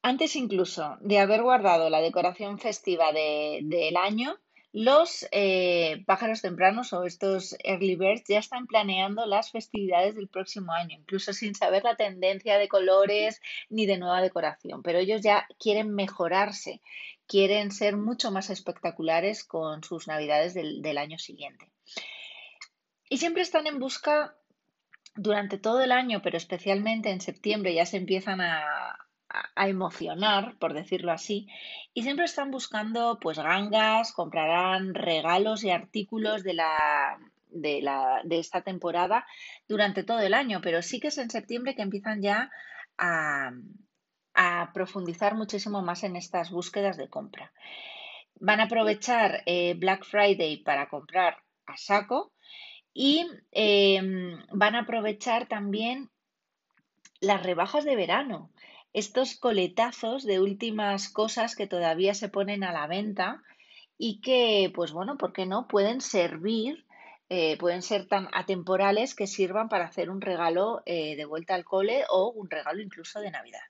Antes 0.01 0.35
incluso 0.35 0.97
de 1.01 1.19
haber 1.19 1.41
guardado 1.41 1.89
la 1.89 2.01
decoración 2.01 2.59
festiva 2.59 3.11
del 3.11 3.97
año, 3.97 4.37
los 4.73 5.25
eh, 5.31 6.03
pájaros 6.05 6.41
tempranos 6.41 6.93
o 6.93 7.03
estos 7.03 7.55
early 7.63 7.95
birds 7.95 8.25
ya 8.27 8.39
están 8.39 8.67
planeando 8.67 9.25
las 9.25 9.51
festividades 9.51 10.15
del 10.15 10.27
próximo 10.27 10.73
año, 10.73 10.97
incluso 10.99 11.33
sin 11.33 11.55
saber 11.55 11.83
la 11.83 11.95
tendencia 11.95 12.57
de 12.57 12.67
colores 12.67 13.41
ni 13.69 13.85
de 13.85 13.97
nueva 13.97 14.21
decoración, 14.21 14.83
pero 14.83 14.99
ellos 14.99 15.21
ya 15.21 15.47
quieren 15.59 15.95
mejorarse, 15.95 16.81
quieren 17.27 17.71
ser 17.71 17.97
mucho 17.97 18.31
más 18.31 18.49
espectaculares 18.49 19.43
con 19.43 19.83
sus 19.83 20.07
navidades 20.07 20.53
del, 20.53 20.81
del 20.81 20.97
año 20.97 21.17
siguiente. 21.17 21.69
Y 23.09 23.17
siempre 23.17 23.41
están 23.41 23.67
en 23.67 23.79
busca 23.79 24.35
durante 25.15 25.57
todo 25.57 25.81
el 25.81 25.91
año, 25.91 26.21
pero 26.21 26.37
especialmente 26.37 27.09
en 27.09 27.21
septiembre 27.21 27.73
ya 27.73 27.85
se 27.85 27.97
empiezan 27.97 28.41
a, 28.41 29.06
a 29.55 29.67
emocionar, 29.67 30.55
por 30.59 30.73
decirlo 30.73 31.11
así, 31.11 31.47
y 31.93 32.03
siempre 32.03 32.25
están 32.25 32.51
buscando 32.51 33.19
pues 33.19 33.37
gangas, 33.37 34.13
comprarán 34.13 34.93
regalos 34.93 35.63
y 35.63 35.69
artículos 35.69 36.43
de 36.43 36.53
la, 36.53 37.17
de, 37.49 37.81
la, 37.81 38.21
de 38.23 38.39
esta 38.39 38.61
temporada 38.61 39.25
durante 39.67 40.03
todo 40.03 40.19
el 40.19 40.33
año, 40.33 40.59
pero 40.61 40.81
sí 40.81 40.99
que 40.99 41.07
es 41.07 41.17
en 41.17 41.29
septiembre 41.29 41.75
que 41.75 41.81
empiezan 41.81 42.21
ya 42.21 42.51
a, 42.97 43.51
a 44.33 44.71
profundizar 44.73 45.35
muchísimo 45.35 45.81
más 45.81 46.03
en 46.03 46.15
estas 46.15 46.51
búsquedas 46.51 46.97
de 46.97 47.09
compra. 47.09 47.51
Van 48.39 48.59
a 48.59 48.65
aprovechar 48.65 49.41
eh, 49.45 49.73
Black 49.73 50.05
Friday 50.05 50.57
para 50.57 50.87
comprar 50.89 51.37
a 51.65 51.75
saco 51.75 52.31
y 52.93 53.27
em, 53.51 54.39
van 54.51 54.75
a 54.75 54.81
aprovechar 54.81 55.47
también 55.47 56.09
las 57.19 57.43
rebajas 57.43 57.83
de 57.83 57.95
verano 57.95 58.51
estos 58.97 59.35
coletazos 59.35 60.23
de 60.25 60.39
últimas 60.39 61.09
cosas 61.09 61.55
que 61.55 61.67
todavía 61.67 62.15
se 62.15 62.29
ponen 62.29 62.63
a 62.63 62.73
la 62.73 62.87
venta 62.87 63.43
y 63.95 64.21
que, 64.21 64.71
pues 64.73 64.91
bueno, 64.91 65.19
¿por 65.19 65.33
qué 65.33 65.45
no? 65.45 65.67
Pueden 65.67 66.01
servir, 66.01 66.83
eh, 67.29 67.57
pueden 67.57 67.83
ser 67.83 68.07
tan 68.07 68.27
atemporales 68.33 69.13
que 69.13 69.27
sirvan 69.27 69.69
para 69.69 69.85
hacer 69.85 70.09
un 70.09 70.19
regalo 70.19 70.81
eh, 70.87 71.15
de 71.15 71.25
vuelta 71.25 71.53
al 71.53 71.63
cole 71.63 72.05
o 72.09 72.31
un 72.31 72.49
regalo 72.49 72.81
incluso 72.81 73.19
de 73.19 73.29
Navidad. 73.29 73.61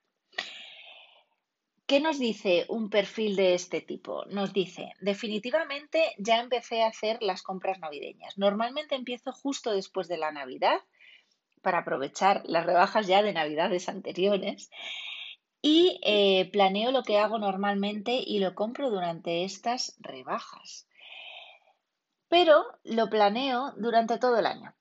¿Qué 1.86 2.00
nos 2.00 2.20
dice 2.20 2.66
un 2.70 2.90
perfil 2.90 3.36
de 3.36 3.54
este 3.54 3.82
tipo? 3.82 4.24
Nos 4.28 4.54
dice, 4.54 4.94
definitivamente 5.02 6.16
ya 6.18 6.40
empecé 6.40 6.84
a 6.84 6.88
hacer 6.88 7.18
las 7.22 7.44
compras 7.44 7.80
navideñas. 7.80 8.38
Normalmente 8.38 8.96
empiezo 8.96 9.34
justo 9.34 9.72
después 9.72 10.08
de 10.08 10.18
la 10.18 10.32
Navidad 10.32 10.80
para 11.62 11.80
aprovechar 11.80 12.44
las 12.46 12.66
rebajas 12.66 13.08
ya 13.08 13.22
de 13.22 13.34
Navidades 13.34 13.90
anteriores 13.90 14.70
y 15.68 16.00
eh, 16.02 16.50
planeo 16.54 16.94
lo 16.94 17.04
que 17.04 17.18
hago 17.18 17.40
normalmente 17.40 18.24
y 18.26 18.40
lo 18.40 18.56
compro 18.56 18.90
durante 18.90 19.44
estas 19.44 19.98
rebajas. 20.00 20.88
Pero 22.30 22.64
lo 22.86 23.10
planeo 23.10 23.74
durante 23.76 24.18
todo 24.18 24.40
el 24.40 24.46
año. 24.46 24.74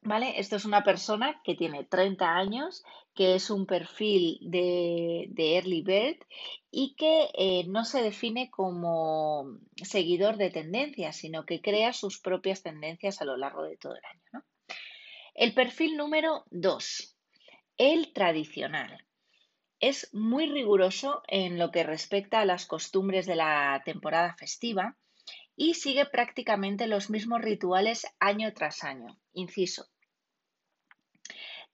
¿Vale? 0.00 0.40
Esto 0.40 0.56
es 0.56 0.64
una 0.64 0.82
persona 0.82 1.42
que 1.44 1.54
tiene 1.54 1.84
30 1.84 2.26
años, 2.26 2.82
que 3.14 3.34
es 3.34 3.50
un 3.50 3.66
perfil 3.66 4.38
de, 4.40 5.30
Early 5.36 5.82
Bird 5.82 6.16
y 6.70 6.94
que 6.94 7.28
eh, 7.34 7.64
no 7.68 7.84
se 7.84 8.02
define 8.02 8.50
como 8.50 9.58
seguidor 9.76 10.38
de 10.38 10.48
tendencias, 10.48 11.16
sino 11.16 11.44
que 11.44 11.60
crea 11.60 11.92
sus 11.92 12.18
propias 12.18 12.62
tendencias 12.62 13.20
a 13.20 13.26
lo 13.26 13.36
largo 13.36 13.62
de 13.64 13.76
todo 13.76 13.94
el 13.94 14.04
año. 14.06 14.44
El 15.34 15.52
perfil 15.52 15.98
número 15.98 16.46
2, 16.50 17.14
el 17.76 18.14
tradicional. 18.14 19.04
Es 19.82 20.14
muy 20.14 20.46
riguroso 20.46 21.22
en 21.26 21.58
lo 21.58 21.72
que 21.72 21.82
respecta 21.82 22.40
a 22.40 22.44
las 22.44 22.66
costumbres 22.66 23.26
de 23.26 23.34
la 23.34 23.82
temporada 23.84 24.32
festiva 24.38 24.96
y 25.56 25.74
sigue 25.74 26.06
prácticamente 26.06 26.86
los 26.86 27.10
mismos 27.10 27.42
rituales 27.42 28.06
año 28.20 28.54
tras 28.54 28.84
año. 28.84 29.18
Inciso. 29.32 29.88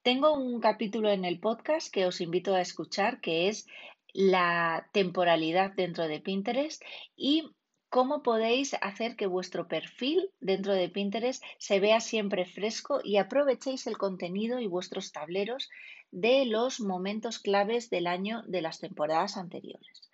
Tengo 0.01 0.33
un 0.33 0.59
capítulo 0.59 1.11
en 1.11 1.23
el 1.23 1.39
podcast 1.39 1.93
que 1.93 2.07
os 2.07 2.19
invito 2.19 2.55
a 2.55 2.61
escuchar 2.61 3.21
que 3.21 3.47
es 3.47 3.67
la 4.11 4.89
temporalidad 4.91 5.73
dentro 5.75 6.07
de 6.07 6.19
Pinterest 6.19 6.81
y 7.15 7.51
cómo 7.89 8.21
podéis 8.23 8.75
hacer 8.81 9.15
que 9.15 9.27
vuestro 9.27 9.67
perfil 9.67 10.31
dentro 10.39 10.73
de 10.73 10.89
Pinterest 10.89 11.43
se 11.57 11.79
vea 11.79 11.99
siempre 11.99 12.45
fresco 12.45 13.01
y 13.03 13.17
aprovechéis 13.17 13.87
el 13.87 13.97
contenido 13.97 14.59
y 14.59 14.67
vuestros 14.67 15.11
tableros 15.11 15.69
de 16.11 16.45
los 16.45 16.79
momentos 16.79 17.39
claves 17.39 17.89
del 17.89 18.07
año 18.07 18.43
de 18.47 18.61
las 18.61 18.79
temporadas 18.79 19.37
anteriores. 19.37 20.09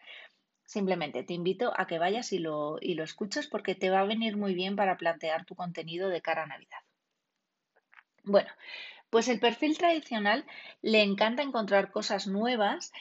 Simplemente 0.65 1.24
te 1.24 1.34
invito 1.34 1.74
a 1.77 1.86
que 1.86 2.00
vayas 2.00 2.34
y 2.34 2.39
lo, 2.39 2.77
y 2.82 2.96
lo 2.96 3.03
escuches 3.03 3.48
porque 3.48 3.75
te 3.75 3.89
va 3.89 4.00
a 4.00 4.05
venir 4.05 4.36
muy 4.36 4.55
bien 4.55 4.75
para 4.75 4.98
plantear 4.98 5.46
tu 5.46 5.55
contenido 5.55 6.10
de 6.10 6.22
cara 6.22 6.44
a 6.44 6.48
Navidad. 6.48 6.79
Bueno, 8.24 8.50
pues 9.10 9.27
el 9.27 9.39
perfil 9.39 9.77
tradicional 9.77 10.46
le 10.82 11.03
encanta 11.03 11.44
encontrar 11.44 11.91
cosas 11.91 12.25
nuevas 12.25 12.91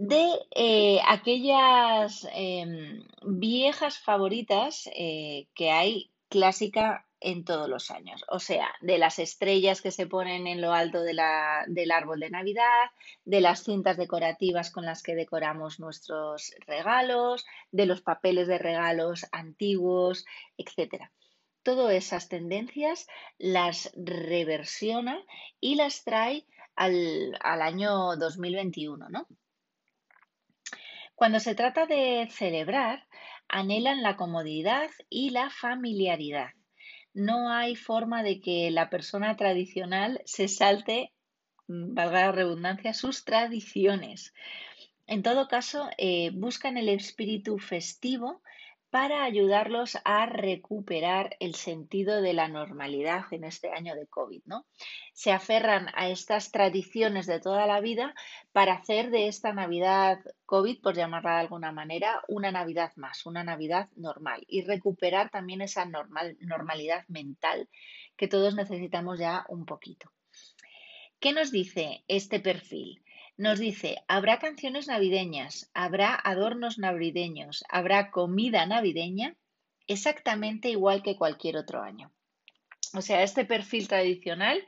de 0.00 0.30
eh, 0.52 0.98
aquellas 1.06 2.26
em, 2.32 3.04
viejas 3.22 3.98
favoritas 3.98 4.88
eh, 4.94 5.46
que 5.54 5.70
hay 5.70 6.10
clásica 6.30 7.06
en 7.20 7.44
todos 7.44 7.68
los 7.68 7.90
años. 7.90 8.24
O 8.28 8.38
sea, 8.38 8.70
de 8.80 8.96
las 8.96 9.18
estrellas 9.18 9.82
que 9.82 9.90
se 9.90 10.06
ponen 10.06 10.46
en 10.46 10.62
lo 10.62 10.72
alto 10.72 11.02
del 11.02 11.20
árbol 11.20 12.18
de 12.18 12.30
Navidad, 12.30 12.86
de 13.26 13.42
las 13.42 13.62
cintas 13.64 13.98
decorativas 13.98 14.70
con 14.70 14.86
las 14.86 15.02
que 15.02 15.14
decoramos 15.14 15.80
nuestros 15.80 16.54
regalos, 16.66 17.44
de 17.70 17.84
los 17.84 18.00
papeles 18.00 18.48
de 18.48 18.56
regalos 18.56 19.26
antiguos, 19.32 20.24
etc. 20.56 21.10
Todas 21.62 21.92
esas 21.92 22.30
tendencias 22.30 23.06
las 23.36 23.92
reversiona 23.94 25.22
y 25.60 25.74
las 25.74 26.04
trae 26.04 26.46
al, 26.74 27.36
al 27.42 27.60
año 27.60 28.16
2021, 28.16 29.10
¿no? 29.10 29.26
Cuando 31.20 31.38
se 31.38 31.54
trata 31.54 31.84
de 31.84 32.28
celebrar, 32.30 33.06
anhelan 33.46 34.02
la 34.02 34.16
comodidad 34.16 34.88
y 35.10 35.28
la 35.28 35.50
familiaridad 35.50 36.52
no 37.12 37.50
hay 37.50 37.76
forma 37.76 38.22
de 38.22 38.40
que 38.40 38.70
la 38.70 38.88
persona 38.88 39.36
tradicional 39.36 40.22
se 40.24 40.48
salte, 40.48 41.12
mm, 41.68 41.92
valga 41.92 42.20
la 42.22 42.32
redundancia, 42.32 42.94
sus 42.94 43.26
tradiciones. 43.26 44.32
En 45.06 45.22
todo 45.22 45.46
caso, 45.46 45.90
eh, 45.98 46.30
buscan 46.32 46.78
el 46.78 46.88
espíritu 46.88 47.58
festivo 47.58 48.40
para 48.90 49.22
ayudarlos 49.22 49.96
a 50.04 50.26
recuperar 50.26 51.36
el 51.38 51.54
sentido 51.54 52.20
de 52.20 52.32
la 52.32 52.48
normalidad 52.48 53.24
en 53.30 53.44
este 53.44 53.70
año 53.70 53.94
de 53.94 54.06
COVID, 54.06 54.42
¿no? 54.46 54.66
Se 55.12 55.30
aferran 55.30 55.88
a 55.94 56.08
estas 56.08 56.50
tradiciones 56.50 57.26
de 57.26 57.40
toda 57.40 57.66
la 57.66 57.80
vida 57.80 58.14
para 58.52 58.74
hacer 58.74 59.10
de 59.10 59.28
esta 59.28 59.52
Navidad 59.52 60.18
COVID, 60.44 60.80
por 60.80 60.96
llamarla 60.96 61.34
de 61.34 61.40
alguna 61.40 61.70
manera, 61.70 62.20
una 62.26 62.50
Navidad 62.50 62.92
más, 62.96 63.26
una 63.26 63.44
Navidad 63.44 63.88
normal 63.94 64.44
y 64.48 64.62
recuperar 64.62 65.30
también 65.30 65.60
esa 65.60 65.84
normal, 65.84 66.36
normalidad 66.40 67.04
mental 67.06 67.68
que 68.16 68.26
todos 68.26 68.56
necesitamos 68.56 69.20
ya 69.20 69.44
un 69.48 69.64
poquito. 69.66 70.10
¿Qué 71.20 71.32
nos 71.32 71.52
dice 71.52 72.02
este 72.08 72.40
perfil? 72.40 73.02
Nos 73.40 73.58
dice, 73.58 74.04
habrá 74.06 74.38
canciones 74.38 74.86
navideñas, 74.86 75.70
habrá 75.72 76.14
adornos 76.14 76.78
navideños, 76.78 77.64
habrá 77.70 78.10
comida 78.10 78.66
navideña, 78.66 79.34
exactamente 79.86 80.68
igual 80.68 81.02
que 81.02 81.16
cualquier 81.16 81.56
otro 81.56 81.80
año. 81.80 82.12
O 82.92 83.00
sea, 83.00 83.22
este 83.22 83.46
perfil 83.46 83.88
tradicional 83.88 84.62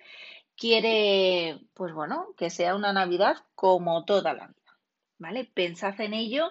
quiere, 0.57 1.61
pues 1.75 1.93
bueno, 1.93 2.29
que 2.39 2.49
sea 2.49 2.75
una 2.75 2.95
Navidad 2.95 3.37
como 3.55 4.07
toda 4.07 4.33
la 4.33 4.47
vida, 4.47 4.79
¿vale? 5.19 5.45
Pensad 5.45 6.01
en 6.01 6.15
ello 6.15 6.51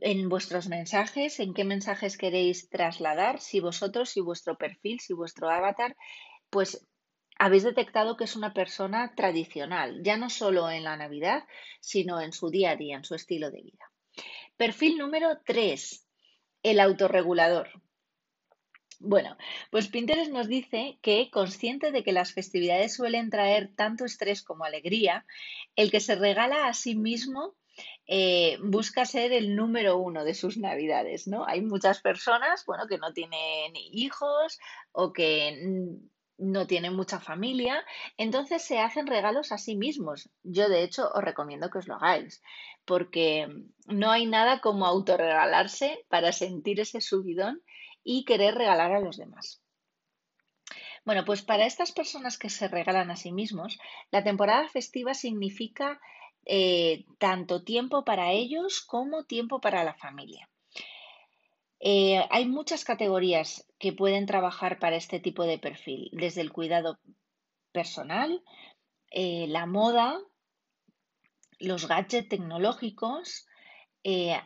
en 0.00 0.30
vuestros 0.30 0.68
mensajes, 0.68 1.38
en 1.38 1.52
qué 1.52 1.64
mensajes 1.64 2.16
queréis 2.16 2.70
trasladar, 2.70 3.42
si 3.42 3.60
vosotros, 3.60 4.08
si 4.08 4.22
vuestro 4.22 4.56
perfil, 4.56 5.00
si 5.00 5.12
vuestro 5.12 5.50
avatar, 5.50 5.98
pues 6.48 6.82
habéis 7.38 7.64
detectado 7.64 8.16
que 8.16 8.24
es 8.24 8.36
una 8.36 8.52
persona 8.52 9.14
tradicional, 9.14 10.02
ya 10.02 10.16
no 10.16 10.30
solo 10.30 10.70
en 10.70 10.84
la 10.84 10.96
Navidad, 10.96 11.44
sino 11.80 12.20
en 12.20 12.32
su 12.32 12.50
día 12.50 12.72
a 12.72 12.76
día, 12.76 12.96
en 12.96 13.04
su 13.04 13.14
estilo 13.14 13.50
de 13.50 13.62
vida. 13.62 13.90
Perfil 14.56 14.98
número 14.98 15.40
3, 15.44 16.06
el 16.62 16.80
autorregulador. 16.80 17.68
Bueno, 18.98 19.36
pues 19.70 19.88
Pinterest 19.88 20.32
nos 20.32 20.48
dice 20.48 20.98
que, 21.02 21.30
consciente 21.30 21.92
de 21.92 22.02
que 22.02 22.12
las 22.12 22.32
festividades 22.32 22.94
suelen 22.94 23.28
traer 23.28 23.70
tanto 23.76 24.06
estrés 24.06 24.42
como 24.42 24.64
alegría, 24.64 25.26
el 25.74 25.90
que 25.90 26.00
se 26.00 26.14
regala 26.14 26.66
a 26.66 26.72
sí 26.72 26.94
mismo 26.94 27.54
eh, 28.06 28.56
busca 28.62 29.04
ser 29.04 29.32
el 29.32 29.54
número 29.54 29.98
uno 29.98 30.24
de 30.24 30.32
sus 30.32 30.56
navidades, 30.56 31.26
¿no? 31.26 31.44
Hay 31.46 31.60
muchas 31.60 32.00
personas, 32.00 32.64
bueno, 32.64 32.86
que 32.86 32.96
no 32.96 33.12
tienen 33.12 33.72
hijos 33.74 34.58
o 34.92 35.12
que 35.12 35.98
no 36.38 36.66
tienen 36.66 36.94
mucha 36.94 37.20
familia, 37.20 37.84
entonces 38.16 38.62
se 38.62 38.78
hacen 38.78 39.06
regalos 39.06 39.52
a 39.52 39.58
sí 39.58 39.76
mismos. 39.76 40.28
Yo, 40.42 40.68
de 40.68 40.82
hecho, 40.82 41.10
os 41.12 41.22
recomiendo 41.22 41.70
que 41.70 41.78
os 41.78 41.88
lo 41.88 41.94
hagáis, 41.94 42.42
porque 42.84 43.48
no 43.86 44.10
hay 44.10 44.26
nada 44.26 44.60
como 44.60 44.86
autorregalarse 44.86 46.04
para 46.08 46.32
sentir 46.32 46.80
ese 46.80 47.00
subidón 47.00 47.62
y 48.04 48.24
querer 48.24 48.54
regalar 48.54 48.92
a 48.92 49.00
los 49.00 49.16
demás. 49.16 49.62
Bueno, 51.04 51.24
pues 51.24 51.42
para 51.42 51.66
estas 51.66 51.92
personas 51.92 52.36
que 52.36 52.50
se 52.50 52.68
regalan 52.68 53.10
a 53.10 53.16
sí 53.16 53.32
mismos, 53.32 53.78
la 54.10 54.24
temporada 54.24 54.68
festiva 54.68 55.14
significa 55.14 56.00
eh, 56.44 57.04
tanto 57.18 57.62
tiempo 57.62 58.04
para 58.04 58.32
ellos 58.32 58.80
como 58.80 59.24
tiempo 59.24 59.60
para 59.60 59.84
la 59.84 59.94
familia. 59.94 60.48
Eh, 61.80 62.24
hay 62.30 62.46
muchas 62.46 62.84
categorías 62.84 63.66
que 63.78 63.92
pueden 63.92 64.26
trabajar 64.26 64.78
para 64.78 64.96
este 64.96 65.20
tipo 65.20 65.44
de 65.44 65.58
perfil, 65.58 66.10
desde 66.12 66.40
el 66.40 66.52
cuidado 66.52 66.98
personal, 67.72 68.42
eh, 69.10 69.46
la 69.48 69.66
moda, 69.66 70.18
los 71.58 71.86
gadgets 71.88 72.28
tecnológicos. 72.28 73.46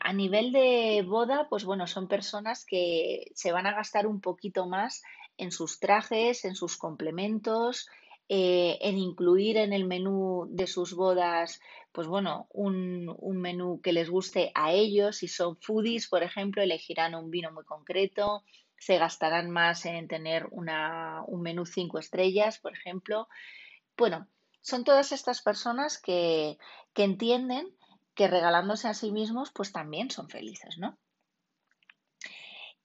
a 0.01 0.13
nivel 0.15 0.53
de 0.53 1.05
boda, 1.07 1.47
pues 1.51 1.67
bueno, 1.67 1.87
son 1.87 2.09
personas 2.09 2.65
que 2.65 3.31
se 3.35 3.53
van 3.53 3.67
a 3.67 3.75
gastar 3.75 4.07
un 4.07 4.23
poquito 4.23 4.67
más 4.67 5.03
en 5.37 5.53
sus 5.53 5.81
trajes, 5.81 6.47
en 6.47 6.55
sus 6.55 6.79
complementos, 6.79 7.87
eh, 8.33 8.79
en 8.83 8.97
incluir 8.97 9.57
en 9.57 9.73
el 9.73 9.87
menú 9.87 10.47
de 10.51 10.69
sus 10.69 10.95
bodas, 10.95 11.61
pues 11.93 12.07
bueno, 12.07 12.47
un, 12.51 13.17
menú 13.41 13.81
que 13.83 13.93
les 13.93 14.09
guste 14.11 14.53
a 14.55 14.73
ellos. 14.73 15.17
Si 15.17 15.29
son 15.29 15.57
foodies, 15.57 16.09
por 16.09 16.23
ejemplo, 16.23 16.63
elegirán 16.63 17.15
un 17.15 17.31
vino 17.31 17.51
muy 17.53 17.65
concreto, 17.65 18.43
se 18.79 18.99
gastarán 18.99 19.51
más 19.51 19.85
en 19.87 20.09
tener 20.09 20.49
un 20.51 21.43
menú 21.43 21.67
cinco 21.67 21.99
estrellas, 21.99 22.59
por 22.59 22.73
ejemplo. 22.73 23.29
Bueno, 23.97 24.27
son 24.61 24.85
todas 24.85 25.13
estas 25.13 25.43
personas 25.43 25.99
que, 25.99 26.59
que 26.95 27.05
entienden 27.05 27.69
que 28.15 28.29
regalándose 28.29 28.89
a 28.89 28.95
sí 28.95 29.13
mismos, 29.13 29.51
pues 29.53 29.73
también 29.73 30.11
son 30.11 30.29
felices, 30.29 30.79
¿no? 30.79 30.99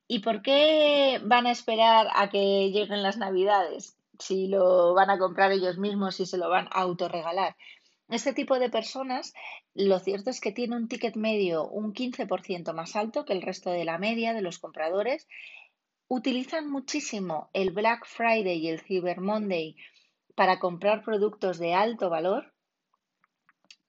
¿Y 0.07 0.19
por 0.19 0.41
qué 0.41 1.19
van 1.24 1.47
a 1.47 1.51
esperar 1.51 2.07
a 2.13 2.29
que 2.29 2.69
lleguen 2.71 3.01
las 3.01 3.17
navidades? 3.17 3.97
si 4.19 4.47
lo 4.47 4.93
van 4.93 5.09
a 5.09 5.17
comprar 5.17 5.51
ellos 5.51 5.77
mismos, 5.77 6.19
y 6.19 6.25
se 6.25 6.38
lo 6.38 6.50
van 6.50 6.67
a 6.67 6.81
autorregalar. 6.81 7.55
Este 8.09 8.33
tipo 8.33 8.59
de 8.59 8.70
personas, 8.70 9.33
lo 9.74 9.98
cierto 10.00 10.29
es 10.29 10.39
que 10.39 10.51
tiene 10.51 10.75
un 10.75 10.87
ticket 10.87 11.15
medio 11.15 11.68
un 11.68 11.91
15% 11.94 12.72
más 12.74 12.96
alto 12.96 13.25
que 13.25 13.33
el 13.33 13.41
resto 13.41 13.72
de 13.72 13.83
la 13.83 13.98
media 13.98 14.33
de 14.33 14.41
los 14.41 14.59
compradores. 14.59 15.27
Utilizan 16.07 16.70
muchísimo 16.70 17.50
el 17.53 17.72
Black 17.72 18.05
Friday 18.05 18.59
y 18.59 18.70
el 18.70 18.81
Cyber 18.81 19.22
Monday 19.22 19.75
para 20.35 20.59
comprar 20.59 21.03
productos 21.03 21.57
de 21.57 21.74
alto 21.74 22.11
valor. 22.11 22.53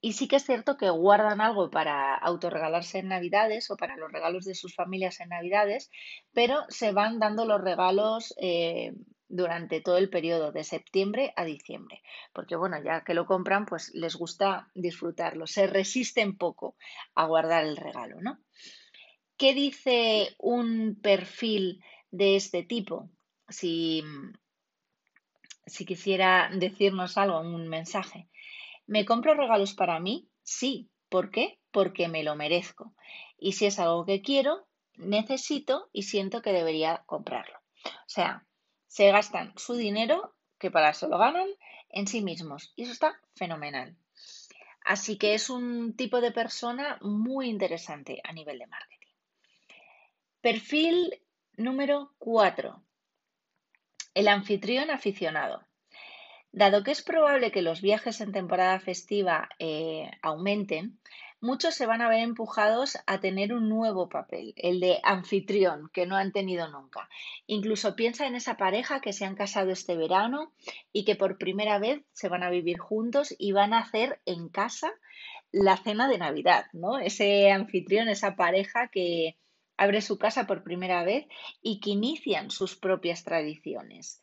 Y 0.00 0.14
sí 0.14 0.28
que 0.28 0.36
es 0.36 0.46
cierto 0.46 0.78
que 0.78 0.88
guardan 0.88 1.42
algo 1.42 1.68
para 1.70 2.14
autorregalarse 2.14 3.00
en 3.00 3.08
Navidades 3.08 3.70
o 3.70 3.76
para 3.76 3.96
los 3.96 4.10
regalos 4.10 4.44
de 4.46 4.54
sus 4.54 4.74
familias 4.74 5.20
en 5.20 5.30
Navidades, 5.30 5.90
pero 6.32 6.64
se 6.68 6.92
van 6.92 7.18
dando 7.18 7.44
los 7.44 7.60
regalos 7.60 8.34
eh, 8.40 8.92
durante 9.28 9.80
todo 9.80 9.98
el 9.98 10.08
periodo 10.08 10.52
de 10.52 10.64
septiembre 10.64 11.32
a 11.36 11.44
diciembre, 11.44 12.02
porque 12.32 12.56
bueno, 12.56 12.82
ya 12.82 13.02
que 13.04 13.14
lo 13.14 13.26
compran, 13.26 13.66
pues 13.66 13.92
les 13.94 14.16
gusta 14.16 14.68
disfrutarlo, 14.74 15.46
se 15.46 15.66
resisten 15.66 16.36
poco 16.36 16.76
a 17.14 17.26
guardar 17.26 17.64
el 17.64 17.76
regalo, 17.76 18.20
¿no? 18.20 18.38
¿Qué 19.36 19.52
dice 19.52 20.34
un 20.38 20.98
perfil 21.02 21.82
de 22.10 22.36
este 22.36 22.62
tipo? 22.62 23.10
Si, 23.48 24.02
si 25.66 25.84
quisiera 25.84 26.50
decirnos 26.54 27.18
algo, 27.18 27.40
un 27.40 27.68
mensaje. 27.68 28.28
¿Me 28.86 29.04
compro 29.04 29.34
regalos 29.34 29.74
para 29.74 30.00
mí? 30.00 30.28
Sí. 30.42 30.88
¿Por 31.08 31.30
qué? 31.30 31.60
Porque 31.70 32.08
me 32.08 32.24
lo 32.24 32.34
merezco. 32.34 32.94
Y 33.38 33.52
si 33.52 33.66
es 33.66 33.78
algo 33.78 34.04
que 34.06 34.22
quiero, 34.22 34.66
necesito 34.96 35.88
y 35.92 36.04
siento 36.04 36.42
que 36.42 36.52
debería 36.52 37.04
comprarlo. 37.06 37.58
O 37.84 38.08
sea, 38.08 38.45
se 38.96 39.10
gastan 39.10 39.52
su 39.58 39.74
dinero, 39.74 40.34
que 40.58 40.70
para 40.70 40.88
eso 40.88 41.06
lo 41.06 41.18
ganan, 41.18 41.46
en 41.90 42.06
sí 42.06 42.22
mismos. 42.22 42.72
Y 42.76 42.84
eso 42.84 42.92
está 42.92 43.20
fenomenal. 43.34 43.94
Así 44.86 45.18
que 45.18 45.34
es 45.34 45.50
un 45.50 45.94
tipo 45.96 46.22
de 46.22 46.32
persona 46.32 46.96
muy 47.02 47.50
interesante 47.50 48.22
a 48.24 48.32
nivel 48.32 48.58
de 48.58 48.66
marketing. 48.66 49.12
Perfil 50.40 51.20
número 51.58 52.14
4. 52.16 52.82
El 54.14 54.28
anfitrión 54.28 54.90
aficionado. 54.90 55.62
Dado 56.50 56.82
que 56.82 56.92
es 56.92 57.02
probable 57.02 57.52
que 57.52 57.60
los 57.60 57.82
viajes 57.82 58.22
en 58.22 58.32
temporada 58.32 58.80
festiva 58.80 59.50
eh, 59.58 60.10
aumenten, 60.22 60.98
muchos 61.40 61.74
se 61.74 61.86
van 61.86 62.02
a 62.02 62.08
ver 62.08 62.20
empujados 62.20 62.98
a 63.06 63.20
tener 63.20 63.52
un 63.52 63.68
nuevo 63.68 64.08
papel, 64.08 64.54
el 64.56 64.80
de 64.80 64.98
anfitrión, 65.02 65.90
que 65.92 66.06
no 66.06 66.16
han 66.16 66.32
tenido 66.32 66.68
nunca. 66.68 67.08
Incluso 67.46 67.96
piensa 67.96 68.26
en 68.26 68.34
esa 68.34 68.56
pareja 68.56 69.00
que 69.00 69.12
se 69.12 69.24
han 69.24 69.34
casado 69.34 69.70
este 69.70 69.96
verano 69.96 70.52
y 70.92 71.04
que 71.04 71.16
por 71.16 71.38
primera 71.38 71.78
vez 71.78 72.02
se 72.12 72.28
van 72.28 72.42
a 72.42 72.50
vivir 72.50 72.78
juntos 72.78 73.34
y 73.38 73.52
van 73.52 73.72
a 73.72 73.80
hacer 73.80 74.20
en 74.26 74.48
casa 74.48 74.92
la 75.52 75.76
cena 75.76 76.08
de 76.08 76.18
Navidad, 76.18 76.66
¿no? 76.72 76.98
Ese 76.98 77.50
anfitrión, 77.50 78.08
esa 78.08 78.36
pareja 78.36 78.88
que 78.88 79.36
abre 79.76 80.00
su 80.00 80.18
casa 80.18 80.46
por 80.46 80.64
primera 80.64 81.04
vez 81.04 81.26
y 81.62 81.80
que 81.80 81.90
inician 81.90 82.50
sus 82.50 82.76
propias 82.76 83.24
tradiciones 83.24 84.20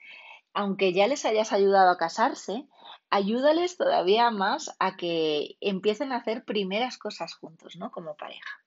aunque 0.54 0.94
ya 0.94 1.08
les 1.08 1.26
hayas 1.26 1.54
ayudado 1.54 1.92
a 1.92 1.98
casarse, 1.98 2.68
ayúdales 3.10 3.78
todavía 3.78 4.32
más 4.32 4.76
a 4.80 4.96
que 4.96 5.58
empiecen 5.62 6.12
a 6.12 6.18
hacer 6.18 6.46
primeras 6.46 6.98
cosas 6.98 7.34
juntos, 7.36 7.76
¿no? 7.76 7.92
Como 7.92 8.16
pareja. 8.16 8.64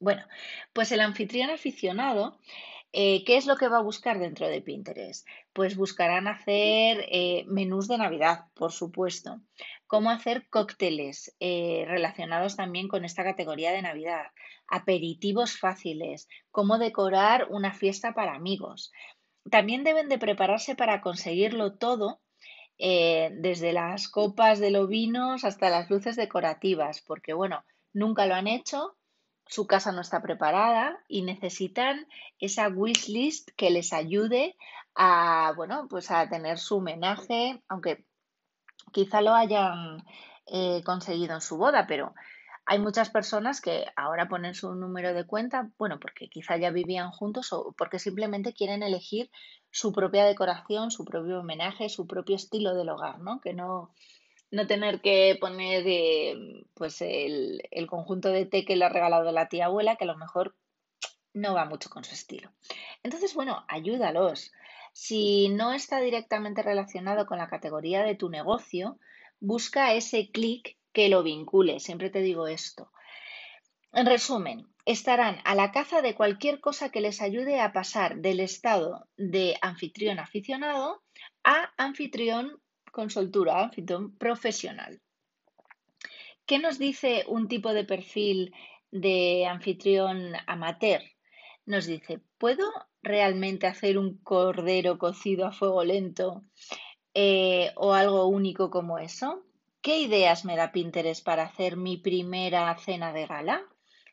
Bueno, 0.00 0.24
pues 0.72 0.92
el 0.92 1.00
anfitrión 1.00 1.50
aficionado, 1.50 2.38
eh, 2.92 3.24
¿qué 3.24 3.36
es 3.36 3.46
lo 3.46 3.56
que 3.56 3.68
va 3.68 3.78
a 3.78 3.82
buscar 3.82 4.18
dentro 4.18 4.48
de 4.48 4.60
Pinterest? 4.60 5.26
Pues 5.52 5.76
buscarán 5.76 6.28
hacer 6.28 7.04
eh, 7.10 7.44
menús 7.48 7.88
de 7.88 7.98
Navidad, 7.98 8.44
por 8.54 8.70
supuesto. 8.70 9.40
Cómo 9.86 10.10
hacer 10.10 10.48
cócteles 10.48 11.34
eh, 11.40 11.84
relacionados 11.88 12.56
también 12.56 12.86
con 12.86 13.04
esta 13.04 13.24
categoría 13.24 13.72
de 13.72 13.82
Navidad. 13.82 14.26
Aperitivos 14.68 15.58
fáciles. 15.58 16.28
Cómo 16.50 16.78
decorar 16.78 17.48
una 17.50 17.72
fiesta 17.72 18.14
para 18.14 18.34
amigos. 18.34 18.92
También 19.50 19.84
deben 19.84 20.08
de 20.08 20.18
prepararse 20.18 20.74
para 20.74 21.00
conseguirlo 21.00 21.74
todo, 21.74 22.20
eh, 22.78 23.30
desde 23.34 23.72
las 23.72 24.08
copas 24.08 24.58
de 24.58 24.70
los 24.70 24.88
vinos 24.88 25.44
hasta 25.44 25.70
las 25.70 25.88
luces 25.90 26.16
decorativas, 26.16 27.02
porque 27.02 27.32
bueno, 27.32 27.64
nunca 27.92 28.26
lo 28.26 28.34
han 28.34 28.48
hecho, 28.48 28.96
su 29.46 29.66
casa 29.66 29.92
no 29.92 30.00
está 30.00 30.22
preparada 30.22 30.98
y 31.06 31.22
necesitan 31.22 32.08
esa 32.40 32.68
wishlist 32.68 33.50
que 33.56 33.70
les 33.70 33.92
ayude 33.92 34.56
a, 34.94 35.52
bueno, 35.56 35.86
pues 35.88 36.10
a 36.10 36.28
tener 36.28 36.58
su 36.58 36.78
homenaje, 36.78 37.62
aunque 37.68 38.04
quizá 38.92 39.20
lo 39.20 39.34
hayan 39.34 40.02
eh, 40.46 40.82
conseguido 40.84 41.34
en 41.34 41.40
su 41.40 41.56
boda, 41.56 41.86
pero 41.86 42.14
hay 42.66 42.78
muchas 42.78 43.10
personas 43.10 43.60
que 43.60 43.84
ahora 43.94 44.28
ponen 44.28 44.54
su 44.54 44.74
número 44.74 45.12
de 45.12 45.26
cuenta, 45.26 45.70
bueno, 45.78 46.00
porque 46.00 46.28
quizá 46.28 46.56
ya 46.56 46.70
vivían 46.70 47.10
juntos 47.10 47.52
o 47.52 47.74
porque 47.76 47.98
simplemente 47.98 48.54
quieren 48.54 48.82
elegir 48.82 49.30
su 49.70 49.92
propia 49.92 50.24
decoración, 50.24 50.90
su 50.90 51.04
propio 51.04 51.40
homenaje, 51.40 51.88
su 51.88 52.06
propio 52.06 52.36
estilo 52.36 52.74
del 52.74 52.88
hogar, 52.88 53.18
¿no? 53.18 53.40
Que 53.40 53.52
no, 53.52 53.92
no 54.50 54.66
tener 54.66 55.00
que 55.02 55.36
poner 55.38 55.84
eh, 55.86 56.64
pues 56.74 57.02
el, 57.02 57.62
el, 57.70 57.86
conjunto 57.86 58.30
de 58.30 58.46
té 58.46 58.64
que 58.64 58.76
le 58.76 58.86
ha 58.86 58.88
regalado 58.88 59.30
la 59.30 59.48
tía 59.48 59.66
abuela, 59.66 59.96
que 59.96 60.04
a 60.04 60.08
lo 60.08 60.16
mejor 60.16 60.54
no 61.34 61.54
va 61.54 61.66
mucho 61.66 61.90
con 61.90 62.04
su 62.04 62.14
estilo. 62.14 62.50
Entonces, 63.02 63.34
bueno, 63.34 63.64
ayúdalos. 63.68 64.52
Si 64.92 65.48
no 65.48 65.72
está 65.72 66.00
directamente 66.00 66.62
relacionado 66.62 67.26
con 67.26 67.38
la 67.38 67.48
categoría 67.48 68.04
de 68.04 68.14
tu 68.14 68.30
negocio, 68.30 68.98
busca 69.40 69.92
ese 69.92 70.30
clic 70.30 70.78
que 70.94 71.10
lo 71.10 71.22
vincule. 71.22 71.80
Siempre 71.80 72.08
te 72.08 72.22
digo 72.22 72.46
esto. 72.46 72.90
En 73.92 74.06
resumen, 74.06 74.66
estarán 74.86 75.38
a 75.44 75.54
la 75.54 75.70
caza 75.72 76.00
de 76.00 76.14
cualquier 76.14 76.60
cosa 76.60 76.90
que 76.90 77.02
les 77.02 77.20
ayude 77.20 77.60
a 77.60 77.72
pasar 77.72 78.16
del 78.16 78.40
estado 78.40 79.06
de 79.16 79.56
anfitrión 79.60 80.18
aficionado 80.18 81.02
a 81.42 81.72
anfitrión 81.76 82.60
con 82.90 83.10
soltura, 83.10 83.62
anfitrión 83.62 84.16
profesional. 84.16 85.00
¿Qué 86.46 86.58
nos 86.58 86.78
dice 86.78 87.24
un 87.26 87.48
tipo 87.48 87.72
de 87.72 87.84
perfil 87.84 88.54
de 88.90 89.46
anfitrión 89.46 90.34
amateur? 90.46 91.02
Nos 91.66 91.86
dice, 91.86 92.20
¿puedo 92.38 92.66
realmente 93.02 93.66
hacer 93.66 93.98
un 93.98 94.18
cordero 94.18 94.98
cocido 94.98 95.46
a 95.46 95.52
fuego 95.52 95.82
lento 95.84 96.42
eh, 97.14 97.72
o 97.76 97.94
algo 97.94 98.26
único 98.26 98.70
como 98.70 98.98
eso? 98.98 99.42
¿Qué 99.84 99.98
ideas 99.98 100.46
me 100.46 100.56
da 100.56 100.72
Pinterest 100.72 101.22
para 101.22 101.42
hacer 101.42 101.76
mi 101.76 101.98
primera 101.98 102.74
cena 102.78 103.12
de 103.12 103.26
gala? 103.26 103.62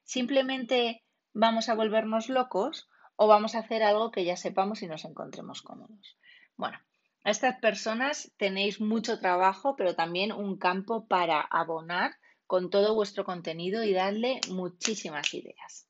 ¿Simplemente 0.03 1.01
vamos 1.31 1.69
a 1.69 1.75
volvernos 1.75 2.27
locos 2.27 2.89
o 3.15 3.27
vamos 3.27 3.55
a 3.55 3.59
hacer 3.59 3.81
algo 3.81 4.11
que 4.11 4.25
ya 4.25 4.35
sepamos 4.35 4.81
y 4.81 4.87
nos 4.87 5.05
encontremos 5.05 5.61
cómodos? 5.61 6.17
Bueno, 6.57 6.77
a 7.23 7.31
estas 7.31 7.57
personas 7.61 8.33
tenéis 8.35 8.81
mucho 8.81 9.21
trabajo, 9.21 9.77
pero 9.77 9.95
también 9.95 10.33
un 10.33 10.57
campo 10.57 11.07
para 11.07 11.39
abonar 11.39 12.17
con 12.47 12.69
todo 12.69 12.93
vuestro 12.93 13.23
contenido 13.23 13.81
y 13.85 13.93
darle 13.93 14.41
muchísimas 14.49 15.33
ideas. 15.33 15.87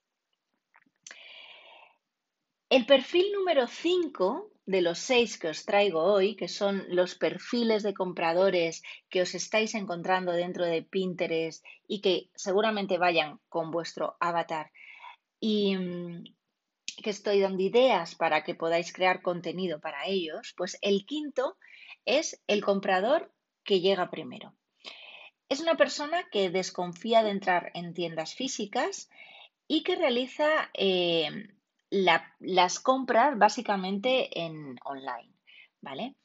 El 2.70 2.86
perfil 2.86 3.34
número 3.34 3.66
5 3.66 4.51
de 4.66 4.82
los 4.82 5.00
seis 5.00 5.38
que 5.38 5.50
os 5.50 5.66
traigo 5.66 6.04
hoy, 6.04 6.36
que 6.36 6.48
son 6.48 6.86
los 6.90 7.16
perfiles 7.16 7.84
de 7.84 7.94
compradores 7.94 8.84
que 9.10 9.22
os 9.22 9.34
estáis 9.36 9.74
encontrando 9.76 10.32
dentro 10.32 10.66
de 10.66 10.84
Pinterest 10.84 11.66
y 11.88 12.02
que 12.02 12.30
seguramente 12.36 12.98
vayan 12.98 13.40
con 13.50 13.72
vuestro 13.72 14.16
avatar 14.20 14.72
y 15.40 15.76
mm, 15.76 16.24
que 17.04 17.10
estoy 17.10 17.40
dando 17.40 17.64
ideas 17.64 18.16
para 18.16 18.44
que 18.44 18.56
podáis 18.56 18.94
crear 18.94 19.22
contenido 19.22 19.80
para 19.80 20.06
ellos, 20.06 20.54
pues 20.56 20.78
el 20.82 21.06
quinto 21.06 21.58
es 22.06 22.42
el 22.48 22.64
comprador 22.64 23.34
que 23.64 23.82
llega 23.82 24.12
primero. 24.12 24.54
Es 25.50 25.60
una 25.60 25.76
persona 25.76 26.30
que 26.32 26.50
desconfía 26.50 27.24
de 27.24 27.32
entrar 27.32 27.72
en 27.74 27.94
tiendas 27.94 28.36
físicas 28.36 29.10
y 29.68 29.84
que 29.84 29.96
realiza 29.96 30.70
eh, 30.74 31.50
las 31.92 32.80
compras 32.80 33.38
básicamente 33.38 34.40
en 34.40 34.78
online, 34.84 35.34
¿vale? 35.82 36.16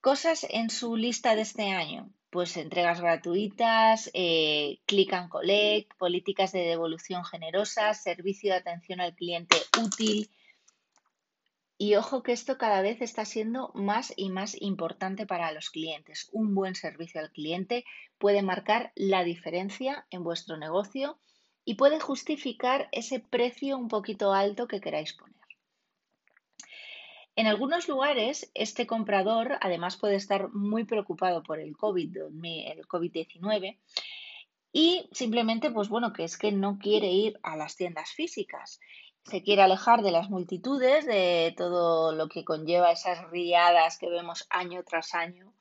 Cosas 0.00 0.44
en 0.50 0.68
su 0.68 0.96
lista 0.96 1.34
de 1.36 1.42
este 1.42 1.70
año, 1.70 2.10
pues 2.30 2.56
entregas 2.56 3.00
gratuitas, 3.00 4.10
eh, 4.12 4.80
click 4.84 5.12
and 5.12 5.28
collect, 5.30 5.94
políticas 5.96 6.52
de 6.52 6.60
devolución 6.60 7.24
generosas, 7.24 8.02
servicio 8.02 8.52
de 8.52 8.58
atención 8.58 9.00
al 9.00 9.14
cliente 9.14 9.56
útil, 9.80 10.28
y 11.82 11.96
ojo 11.96 12.22
que 12.22 12.30
esto 12.30 12.58
cada 12.58 12.80
vez 12.80 13.00
está 13.00 13.24
siendo 13.24 13.72
más 13.74 14.12
y 14.16 14.30
más 14.30 14.54
importante 14.60 15.26
para 15.26 15.50
los 15.50 15.68
clientes. 15.68 16.28
Un 16.30 16.54
buen 16.54 16.76
servicio 16.76 17.20
al 17.20 17.32
cliente 17.32 17.84
puede 18.18 18.40
marcar 18.40 18.92
la 18.94 19.24
diferencia 19.24 20.06
en 20.10 20.22
vuestro 20.22 20.56
negocio 20.56 21.18
y 21.64 21.74
puede 21.74 22.00
justificar 22.00 22.88
ese 22.92 23.20
precio 23.20 23.78
un 23.78 23.88
poquito 23.88 24.32
alto 24.32 24.66
que 24.66 24.80
queráis 24.80 25.12
poner. 25.14 25.36
En 27.34 27.46
algunos 27.46 27.88
lugares, 27.88 28.50
este 28.54 28.86
comprador 28.86 29.56
además 29.60 29.96
puede 29.96 30.16
estar 30.16 30.52
muy 30.52 30.84
preocupado 30.84 31.42
por 31.42 31.60
el 31.60 31.74
COVID-19 31.76 33.78
y 34.72 35.08
simplemente, 35.12 35.70
pues 35.70 35.88
bueno, 35.88 36.12
que 36.12 36.24
es 36.24 36.36
que 36.36 36.52
no 36.52 36.78
quiere 36.78 37.10
ir 37.10 37.40
a 37.42 37.56
las 37.56 37.76
tiendas 37.76 38.10
físicas 38.10 38.80
se 39.24 39.42
quiere 39.42 39.62
alejar 39.62 40.02
de 40.02 40.10
las 40.10 40.30
multitudes, 40.30 41.06
de 41.06 41.54
todo 41.56 42.12
lo 42.12 42.28
que 42.28 42.44
conlleva 42.44 42.92
esas 42.92 43.30
riadas 43.30 43.98
que 43.98 44.08
vemos 44.08 44.46
año 44.50 44.82
tras 44.84 45.14
año 45.14 45.54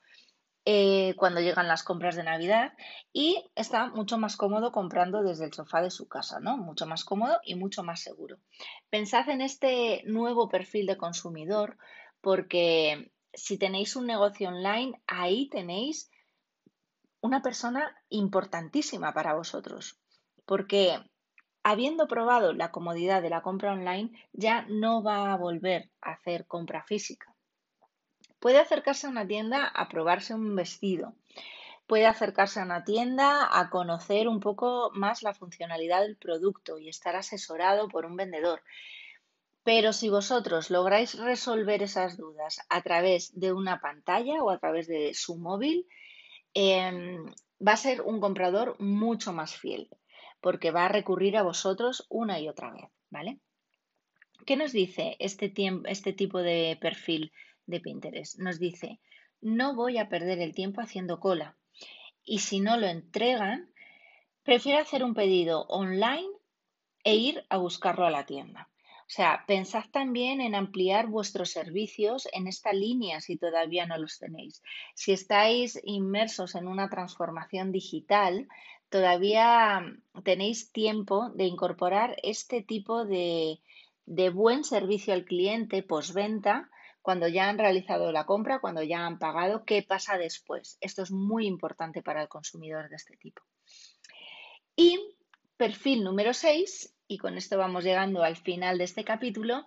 eh, 0.64 1.16
cuando 1.18 1.42
llegan 1.42 1.68
las 1.68 1.84
compras 1.84 2.16
de 2.16 2.24
Navidad 2.24 2.74
y 3.12 3.50
está 3.56 3.88
mucho 3.88 4.18
más 4.18 4.38
cómodo 4.38 4.72
comprando 4.72 5.24
desde 5.24 5.46
el 5.46 5.54
sofá 5.54 5.82
de 5.82 5.90
su 5.90 6.08
casa, 6.08 6.40
¿no? 6.40 6.58
Mucho 6.58 6.86
más 6.86 7.04
cómodo 7.04 7.40
y 7.44 7.56
mucho 7.56 7.84
más 7.84 8.02
seguro. 8.02 8.38
Pensad 8.90 9.28
en 9.30 9.42
este 9.42 10.04
nuevo 10.06 10.50
perfil 10.50 10.86
de 10.86 10.98
consumidor 10.98 11.78
porque 12.22 13.12
si 13.34 13.58
tenéis 13.58 13.96
un 13.96 14.06
negocio 14.06 14.50
online, 14.50 15.02
ahí 15.08 15.50
tenéis 15.50 16.12
una 17.22 17.42
persona 17.42 17.96
importantísima 18.10 19.14
para 19.14 19.34
vosotros. 19.34 20.00
Porque 20.46 21.00
habiendo 21.64 22.08
probado 22.08 22.54
la 22.54 22.72
comodidad 22.72 23.22
de 23.22 23.30
la 23.30 23.42
compra 23.42 23.74
online, 23.74 24.12
ya 24.34 24.66
no 24.70 25.04
va 25.04 25.32
a 25.32 25.38
volver 25.38 25.90
a 26.02 26.12
hacer 26.12 26.46
compra 26.48 26.84
física. 26.84 27.31
Puede 28.42 28.58
acercarse 28.58 29.06
a 29.06 29.12
una 29.12 29.28
tienda 29.28 29.68
a 29.68 29.88
probarse 29.88 30.34
un 30.34 30.56
vestido. 30.56 31.14
Puede 31.86 32.08
acercarse 32.08 32.60
a 32.60 32.64
una 32.64 32.84
tienda 32.84 33.48
a 33.52 33.70
conocer 33.70 34.28
un 34.28 34.40
poco 34.40 34.90
más 34.96 35.22
la 35.22 35.36
funcionalidad 35.36 36.02
del 36.02 36.18
producto 36.18 36.80
y 36.80 36.90
estar 36.90 37.16
asesorado 37.16 37.88
por 37.88 38.08
un 38.08 38.16
vendedor. 38.16 38.64
Pero 39.64 39.94
si 39.94 40.10
vosotros 40.10 40.72
lográis 40.72 41.20
resolver 41.20 41.84
esas 41.84 42.18
dudas 42.18 42.60
a 42.68 42.82
través 42.82 43.40
de 43.40 43.54
una 43.54 43.80
pantalla 43.80 44.42
o 44.44 44.50
a 44.50 44.58
través 44.58 44.88
de 44.88 45.14
su 45.14 45.38
móvil, 45.38 45.88
em, 46.56 47.24
va 47.66 47.74
a 47.74 47.78
ser 47.78 48.02
un 48.02 48.20
comprador 48.20 48.76
mucho 48.80 49.34
más 49.34 49.56
fiel 49.56 49.88
porque 50.40 50.72
va 50.72 50.86
a 50.86 50.90
recurrir 50.90 51.38
a 51.38 51.44
vosotros 51.44 52.08
una 52.10 52.40
y 52.40 52.50
otra 52.50 52.72
vez, 52.72 52.90
¿vale? 53.12 53.40
¿Qué 54.48 54.56
nos 54.56 54.72
dice 54.72 55.16
este, 55.20 55.54
este 55.86 56.14
tipo 56.14 56.40
de 56.40 56.80
perfil 56.82 57.32
de 57.72 57.80
Pinterest? 57.80 58.38
Nos 58.38 58.60
dice, 58.60 59.00
no 59.42 59.76
voy 59.76 59.98
a 59.98 60.10
perder 60.10 60.40
el 60.40 60.54
tiempo 60.54 60.82
haciendo 60.82 61.20
cola 61.20 61.56
y 62.24 62.40
si 62.40 62.60
no 62.60 62.78
lo 62.78 62.88
entregan, 62.88 63.70
prefiero 64.44 64.80
hacer 64.80 65.04
un 65.04 65.16
pedido 65.16 65.66
online 65.68 66.30
e 67.04 67.16
ir 67.16 67.44
a 67.50 67.58
buscarlo 67.58 68.06
a 68.06 68.12
la 68.12 68.26
tienda. 68.26 68.70
O 69.12 69.14
sea, 69.14 69.44
pensad 69.46 69.84
también 69.92 70.40
en 70.40 70.56
ampliar 70.56 71.08
vuestros 71.08 71.52
servicios 71.52 72.30
en 72.32 72.48
esta 72.48 72.72
línea 72.72 73.20
si 73.20 73.36
todavía 73.36 73.86
no 73.86 73.98
los 73.98 74.20
tenéis. 74.20 74.64
Si 74.96 75.12
estáis 75.12 75.78
inmersos 75.84 76.56
en 76.56 76.66
una 76.66 76.90
transformación 76.90 77.74
digital, 77.74 78.48
todavía 78.88 79.86
tenéis 80.24 80.72
tiempo 80.72 81.30
de 81.32 81.44
incorporar 81.44 82.16
este 82.24 82.62
tipo 82.62 83.04
de, 83.04 83.60
buen 84.34 84.64
servicio 84.64 85.14
al 85.14 85.26
cliente 85.26 85.84
postventa 85.84 86.71
cuando 87.02 87.28
ya 87.28 87.50
han 87.50 87.58
realizado 87.58 88.12
la 88.12 88.26
compra, 88.26 88.60
cuando 88.60 88.84
ya 88.84 89.06
han 89.06 89.20
pagado, 89.20 89.66
qué 89.66 89.84
pasa 89.84 90.18
después. 90.18 90.78
Esto 90.82 91.04
es 91.04 91.12
muy 91.12 91.48
importante 91.48 92.02
para 92.02 92.22
el 92.22 92.28
consumidor 92.28 92.90
de 92.90 92.96
este 92.96 93.18
tipo. 93.18 93.42
Y 94.76 95.00
perfil 95.58 96.04
número 96.04 96.34
6, 96.34 96.94
y 97.08 97.18
con 97.18 97.38
esto 97.38 97.58
vamos 97.58 97.84
llegando 97.84 98.24
al 98.24 98.38
final 98.38 98.78
de 98.78 98.86
este 98.86 99.04
capítulo, 99.04 99.66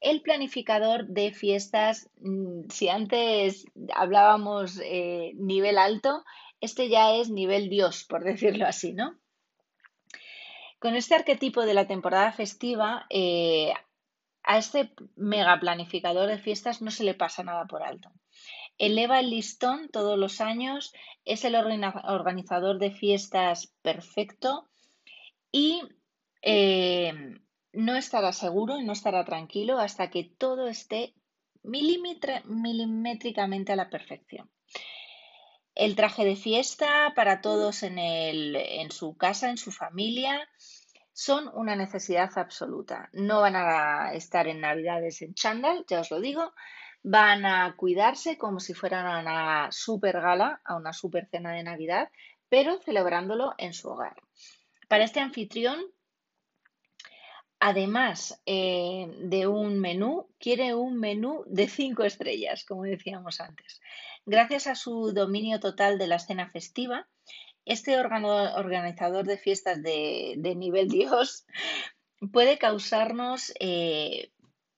el 0.00 0.20
planificador 0.20 1.06
de 1.06 1.32
fiestas, 1.32 2.10
mm, 2.20 2.68
si 2.68 2.88
antes 2.88 3.64
hablábamos 3.94 4.80
eh, 4.82 5.32
nivel 5.36 5.78
alto, 5.78 6.24
este 6.60 6.88
ya 6.88 7.14
es 7.14 7.30
nivel 7.30 7.68
Dios, 7.70 8.04
por 8.04 8.24
decirlo 8.24 8.66
así, 8.66 8.92
¿no? 8.92 9.16
Con 10.80 10.96
este 10.96 11.14
arquetipo 11.14 11.62
de 11.62 11.74
la 11.74 11.86
temporada 11.86 12.32
festiva, 12.32 13.06
eh, 13.08 13.72
a 14.44 14.58
este 14.58 14.92
mega 15.16 15.58
planificador 15.60 16.28
de 16.28 16.38
fiestas 16.38 16.82
no 16.82 16.90
se 16.90 17.04
le 17.04 17.14
pasa 17.14 17.44
nada 17.44 17.66
por 17.66 17.82
alto. 17.82 18.10
Eleva 18.78 19.20
el 19.20 19.30
listón 19.30 19.88
todos 19.90 20.18
los 20.18 20.40
años, 20.40 20.92
es 21.24 21.44
el 21.44 21.54
organizador 21.54 22.78
de 22.78 22.90
fiestas 22.90 23.72
perfecto 23.82 24.68
y 25.52 25.82
eh, 26.42 27.12
no 27.72 27.96
estará 27.96 28.32
seguro 28.32 28.78
y 28.78 28.84
no 28.84 28.92
estará 28.92 29.24
tranquilo 29.24 29.78
hasta 29.78 30.10
que 30.10 30.24
todo 30.24 30.68
esté 30.68 31.14
milimétricamente 31.62 33.72
a 33.72 33.76
la 33.76 33.90
perfección. 33.90 34.50
El 35.74 35.96
traje 35.96 36.24
de 36.24 36.36
fiesta 36.36 37.12
para 37.14 37.40
todos 37.40 37.82
en, 37.82 37.98
en 37.98 38.90
su 38.90 39.16
casa, 39.16 39.48
en 39.48 39.56
su 39.56 39.70
familia, 39.70 40.46
son 41.12 41.50
una 41.54 41.76
necesidad 41.76 42.30
absoluta. 42.36 43.08
No 43.12 43.40
van 43.40 43.56
a 43.56 44.14
estar 44.14 44.48
en 44.48 44.60
Navidades 44.60 45.22
en 45.22 45.34
chándal, 45.34 45.84
ya 45.88 46.00
os 46.00 46.10
lo 46.10 46.20
digo. 46.20 46.52
Van 47.02 47.44
a 47.44 47.74
cuidarse 47.76 48.38
como 48.38 48.60
si 48.60 48.74
fueran 48.74 49.06
a 49.06 49.20
una 49.20 49.72
super 49.72 50.20
gala, 50.20 50.60
a 50.64 50.76
una 50.76 50.92
super 50.92 51.26
cena 51.26 51.52
de 51.52 51.64
Navidad, 51.64 52.10
pero 52.48 52.78
celebrándolo 52.78 53.54
en 53.58 53.74
su 53.74 53.88
hogar. 53.88 54.16
Para 54.88 55.04
este 55.04 55.20
anfitrión, 55.20 55.80
además 57.58 58.40
eh, 58.46 59.10
de 59.20 59.46
un 59.46 59.80
menú, 59.80 60.28
quiere 60.38 60.74
un 60.74 60.98
menú 60.98 61.44
de 61.46 61.68
cinco 61.68 62.04
estrellas, 62.04 62.64
como 62.64 62.82
decíamos 62.82 63.40
antes. 63.40 63.80
Gracias 64.24 64.66
a 64.66 64.74
su 64.74 65.12
dominio 65.12 65.60
total 65.60 65.98
de 65.98 66.06
la 66.06 66.16
escena 66.16 66.48
festiva, 66.48 67.08
este 67.64 67.98
organizador 67.98 69.26
de 69.26 69.38
fiestas 69.38 69.82
de, 69.82 70.54
nivel 70.56 70.88
Dios 70.88 71.46
puede 72.32 72.58
causarnos 72.58 73.52
eh, 73.60 74.30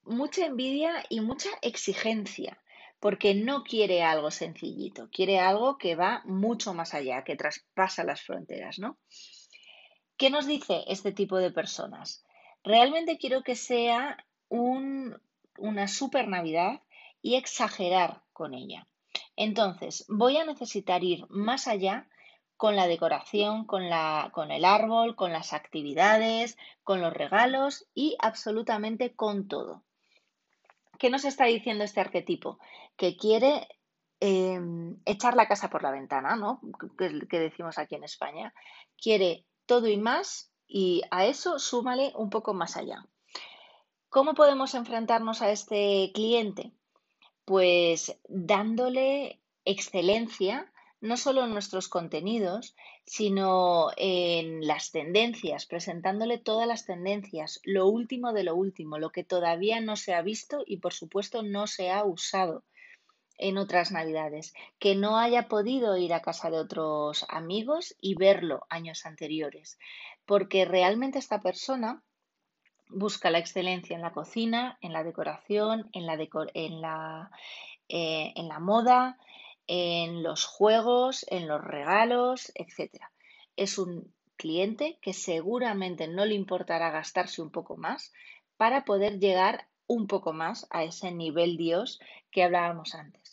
mucha 0.03 0.47
envidia 0.47 1.05
y 1.09 1.21
mucha 1.21 1.49
exigencia, 1.63 2.63
porque 3.01 3.35
no 3.35 3.65
quiere 3.65 4.03
algo 4.03 4.31
sencillito, 4.31 5.09
quiere 5.11 5.39
algo 5.41 5.79
que 5.79 5.95
va 5.95 6.23
mucho 6.25 6.75
más 6.75 6.95
allá, 6.95 7.25
que 7.25 7.37
traspasa 7.37 8.05
las 8.05 8.23
fronteras, 8.23 8.79
¿no? 8.79 8.99
¿Qué 10.17 10.31
nos 10.31 10.47
dice 10.47 10.85
este 10.87 11.13
tipo 11.13 11.39
de 11.39 11.51
personas? 11.51 12.25
Realmente 12.63 13.19
quiero 13.19 13.43
que 13.43 13.57
sea 13.57 14.25
una 14.49 15.89
super 15.89 16.29
Navidad 16.29 16.81
y 17.21 17.35
exagerar 17.35 18.23
con 18.33 18.55
ella. 18.55 18.87
Entonces, 19.37 20.05
voy 20.09 20.37
a 20.37 20.45
necesitar 20.45 21.03
ir 21.03 21.27
más 21.29 21.67
allá 21.67 22.09
con 22.57 22.77
la 22.77 22.87
decoración, 22.87 23.65
con, 23.65 23.89
la, 23.91 24.31
con 24.33 24.51
el 24.51 24.65
árbol, 24.65 25.17
con 25.17 25.33
las 25.33 25.53
actividades, 25.53 26.57
con 26.83 27.01
los 27.01 27.13
regalos 27.13 27.87
y 27.95 28.17
absolutamente 28.21 29.15
con 29.15 29.49
todo. 29.49 29.83
¿Qué 30.99 31.11
nos 31.11 31.25
está 31.25 31.47
diciendo 31.47 31.85
este 31.85 32.01
arquetipo? 32.01 32.59
Que 32.97 33.17
quiere 33.17 33.69
em, 34.21 34.97
echar 35.05 35.35
la 35.35 35.49
casa 35.49 35.69
por 35.69 35.83
la 35.83 35.91
ventana, 35.91 36.37
¿no? 36.37 36.61
Que, 36.99 37.27
que 37.29 37.39
decimos 37.39 37.79
aquí 37.79 37.97
en 37.97 38.05
España. 38.05 38.55
Quiere 38.97 39.45
todo 39.67 39.89
y 39.89 39.97
más 39.97 40.53
y 40.67 41.03
a 41.11 41.27
eso 41.27 41.59
súmale 41.59 42.13
un 42.17 42.31
poco 42.31 42.55
más 42.55 42.77
allá. 42.77 43.07
¿Cómo 44.09 44.35
podemos 44.35 44.75
enfrentarnos 44.75 45.43
a 45.43 45.51
este 45.51 46.13
cliente? 46.15 46.73
Pues 47.45 48.17
dándole 48.29 49.41
excelencia 49.65 50.73
no 51.05 51.19
solo 51.19 51.45
en 51.45 51.53
nuestros 51.53 51.89
contenidos, 51.89 52.75
sino 53.05 53.91
en 53.99 54.67
las 54.67 54.91
tendencias, 54.91 55.67
presentándole 55.67 56.39
todas 56.39 56.67
las 56.67 56.87
tendencias, 56.87 57.61
lo 57.63 57.87
último 57.89 58.33
de 58.33 58.43
lo 58.43 58.55
último, 58.55 58.99
lo 58.99 59.11
que 59.11 59.23
todavía 59.23 59.83
no 59.83 59.97
se 59.97 60.15
ha 60.15 60.23
visto 60.23 60.65
y 60.67 60.79
por 60.79 60.95
supuesto 60.95 61.43
no 61.43 61.67
se 61.67 61.91
ha 61.91 62.05
usado 62.05 62.65
en 63.37 63.59
otras 63.59 63.93
navidades, 63.93 64.55
que 64.79 64.95
no 64.95 65.19
haya 65.19 65.47
podido 65.47 65.99
ir 65.99 66.15
a 66.15 66.23
casa 66.23 66.49
de 66.49 66.59
otros 66.59 67.27
amigos 67.29 67.95
y 68.01 68.15
verlo 68.15 68.63
años 68.71 69.05
anteriores, 69.05 69.79
porque 70.25 70.65
realmente 70.65 71.19
esta 71.19 71.43
persona 71.43 72.03
busca 72.89 73.31
la 73.31 73.41
excelencia 73.41 73.95
en 73.95 74.03
la 74.03 74.13
cocina, 74.13 74.79
en 74.81 74.95
la 74.95 75.05
decoración, 75.05 75.91
en 75.93 76.07
la, 76.07 76.15
en 76.55 76.81
la, 76.81 77.31
eh, 77.91 78.33
en 78.37 78.49
la 78.49 78.59
moda, 78.59 79.19
en 79.67 80.23
los 80.23 80.45
juegos, 80.45 81.25
en 81.29 81.49
los 81.49 81.63
regalos, 81.63 82.53
etc. 82.55 83.11
Es 83.57 83.79
un 83.79 84.13
cliente 84.37 84.99
que 85.01 85.13
seguramente 85.13 86.09
no 86.09 86.25
le 86.25 86.35
importará 86.35 86.91
gastarse 86.91 87.41
un 87.41 87.51
poco 87.51 87.77
más 87.77 88.13
para 88.57 88.85
poder 88.85 89.19
llegar 89.19 89.69
un 89.87 90.07
poco 90.07 90.33
más 90.33 90.67
a 90.71 90.85
ese 90.85 91.13
nivel 91.13 91.57
Dios 91.57 92.01
que 92.31 92.43
hablábamos 92.43 92.95
antes. 92.95 93.24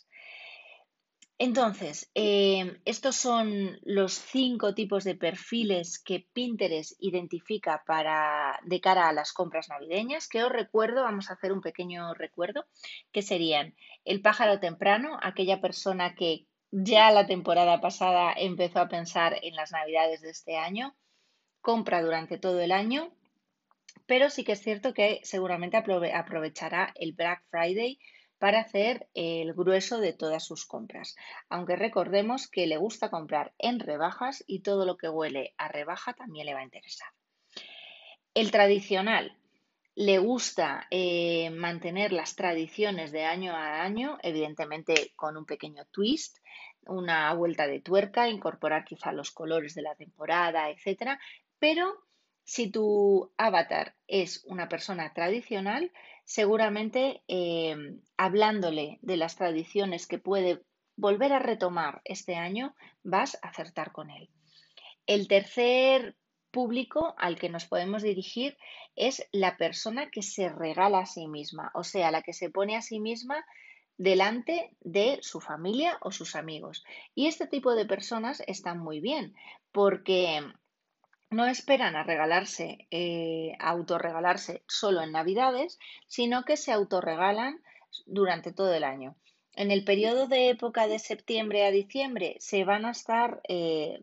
Entonces, 1.44 2.08
em, 2.14 2.78
estos 2.84 3.16
son 3.16 3.76
los 3.82 4.12
cinco 4.12 4.74
tipos 4.74 5.02
de 5.02 5.16
perfiles 5.16 5.98
que 5.98 6.24
Pinterest 6.32 6.92
identifica 7.00 7.82
para 7.84 8.60
de 8.62 8.80
cara 8.80 9.08
a 9.08 9.12
las 9.12 9.32
compras 9.32 9.68
navideñas, 9.68 10.28
que 10.28 10.44
os 10.44 10.52
recuerdo, 10.52 11.02
vamos 11.02 11.28
a 11.28 11.32
hacer 11.32 11.50
un 11.50 11.60
pequeño 11.60 12.14
recuerdo, 12.14 12.64
que 13.10 13.22
serían 13.22 13.74
el 14.04 14.22
pájaro 14.22 14.60
temprano, 14.60 15.18
aquella 15.20 15.60
persona 15.60 16.14
que 16.14 16.46
ya 16.70 17.10
la 17.10 17.26
temporada 17.26 17.80
pasada 17.80 18.32
empezó 18.36 18.78
a 18.78 18.88
pensar 18.88 19.36
en 19.42 19.56
las 19.56 19.72
navidades 19.72 20.20
de 20.20 20.30
este 20.30 20.56
año, 20.56 20.94
compra 21.60 22.02
durante 22.02 22.38
todo 22.38 22.60
el 22.60 22.70
año, 22.70 23.10
pero 24.06 24.30
sí 24.30 24.44
que 24.44 24.52
es 24.52 24.62
cierto 24.62 24.94
que 24.94 25.18
seguramente 25.24 25.76
aprovechará 25.76 26.94
el 26.94 27.14
Black 27.14 27.42
Friday 27.50 27.98
para 28.42 28.58
hacer 28.58 29.06
el 29.14 29.54
grueso 29.54 30.00
de 30.00 30.12
todas 30.12 30.44
sus 30.44 30.66
compras. 30.66 31.14
Aunque 31.48 31.76
recordemos 31.76 32.48
que 32.48 32.66
le 32.66 32.76
gusta 32.76 33.08
comprar 33.08 33.54
en 33.56 33.78
rebajas 33.78 34.42
y 34.48 34.62
todo 34.62 34.84
lo 34.84 34.96
que 34.96 35.08
huele 35.08 35.54
a 35.58 35.68
rebaja 35.68 36.12
también 36.14 36.46
le 36.46 36.54
va 36.54 36.58
a 36.58 36.64
interesar. 36.64 37.06
El 38.34 38.50
tradicional. 38.50 39.38
Le 39.94 40.18
gusta 40.18 40.88
eh, 40.90 41.50
mantener 41.50 42.12
las 42.12 42.34
tradiciones 42.34 43.12
de 43.12 43.26
año 43.26 43.52
a 43.54 43.80
año, 43.80 44.18
evidentemente 44.24 45.12
con 45.14 45.36
un 45.36 45.46
pequeño 45.46 45.84
twist, 45.92 46.38
una 46.86 47.32
vuelta 47.34 47.68
de 47.68 47.80
tuerca, 47.80 48.28
incorporar 48.28 48.84
quizá 48.84 49.12
los 49.12 49.30
colores 49.30 49.76
de 49.76 49.82
la 49.82 49.94
temporada, 49.94 50.68
etc. 50.68 51.16
Pero 51.60 51.94
si 52.44 52.70
tu 52.70 53.32
avatar 53.36 53.94
es 54.06 54.44
una 54.46 54.68
persona 54.68 55.12
tradicional, 55.14 55.92
seguramente 56.24 57.22
eh, 57.28 57.76
hablándole 58.16 58.98
de 59.02 59.16
las 59.16 59.36
tradiciones 59.36 60.06
que 60.06 60.18
puede 60.18 60.62
volver 60.96 61.32
a 61.32 61.38
retomar 61.38 62.00
este 62.04 62.36
año, 62.36 62.74
vas 63.02 63.38
a 63.42 63.48
acertar 63.48 63.92
con 63.92 64.10
él. 64.10 64.28
El 65.06 65.28
tercer 65.28 66.16
público 66.50 67.14
al 67.18 67.38
que 67.38 67.48
nos 67.48 67.64
podemos 67.64 68.02
dirigir 68.02 68.56
es 68.94 69.26
la 69.32 69.56
persona 69.56 70.10
que 70.10 70.22
se 70.22 70.48
regala 70.48 71.00
a 71.00 71.06
sí 71.06 71.26
misma, 71.26 71.70
o 71.74 71.82
sea, 71.82 72.10
la 72.10 72.22
que 72.22 72.34
se 72.34 72.50
pone 72.50 72.76
a 72.76 72.82
sí 72.82 73.00
misma 73.00 73.44
delante 73.96 74.76
de 74.80 75.18
su 75.22 75.40
familia 75.40 75.98
o 76.02 76.12
sus 76.12 76.36
amigos. 76.36 76.84
Y 77.14 77.26
este 77.26 77.46
tipo 77.46 77.74
de 77.74 77.86
personas 77.86 78.42
están 78.46 78.78
muy 78.78 79.00
bien 79.00 79.34
porque 79.72 80.42
no 81.32 81.46
esperan 81.46 81.96
a 81.96 82.04
regalarse, 82.04 82.86
eh, 82.90 83.52
a 83.58 83.70
autorregalarse 83.70 84.62
solo 84.68 85.02
en 85.02 85.12
Navidades, 85.12 85.78
sino 86.06 86.44
que 86.44 86.56
se 86.56 86.72
autorregalan 86.72 87.60
durante 88.06 88.52
todo 88.52 88.74
el 88.74 88.84
año. 88.84 89.16
En 89.54 89.70
el 89.70 89.84
periodo 89.84 90.28
de 90.28 90.48
época 90.48 90.86
de 90.86 90.98
septiembre 90.98 91.66
a 91.66 91.70
diciembre 91.70 92.36
se 92.38 92.64
van 92.64 92.86
a 92.86 92.92
estar 92.92 93.42
eh, 93.48 94.02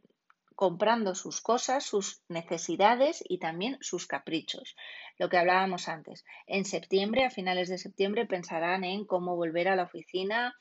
comprando 0.56 1.16
sus 1.16 1.42
cosas, 1.42 1.86
sus 1.86 2.22
necesidades 2.28 3.24
y 3.28 3.40
también 3.40 3.78
sus 3.80 4.06
caprichos. 4.06 4.76
Lo 5.18 5.30
que 5.30 5.38
hablábamos 5.38 5.88
antes. 5.88 6.26
En 6.48 6.66
septiembre, 6.66 7.26
a 7.26 7.30
finales 7.30 7.70
de 7.70 7.78
septiembre, 7.78 8.26
pensarán 8.26 8.84
en 8.84 9.06
cómo 9.06 9.36
volver 9.36 9.70
a 9.70 9.76
la 9.76 9.84
oficina 9.84 10.54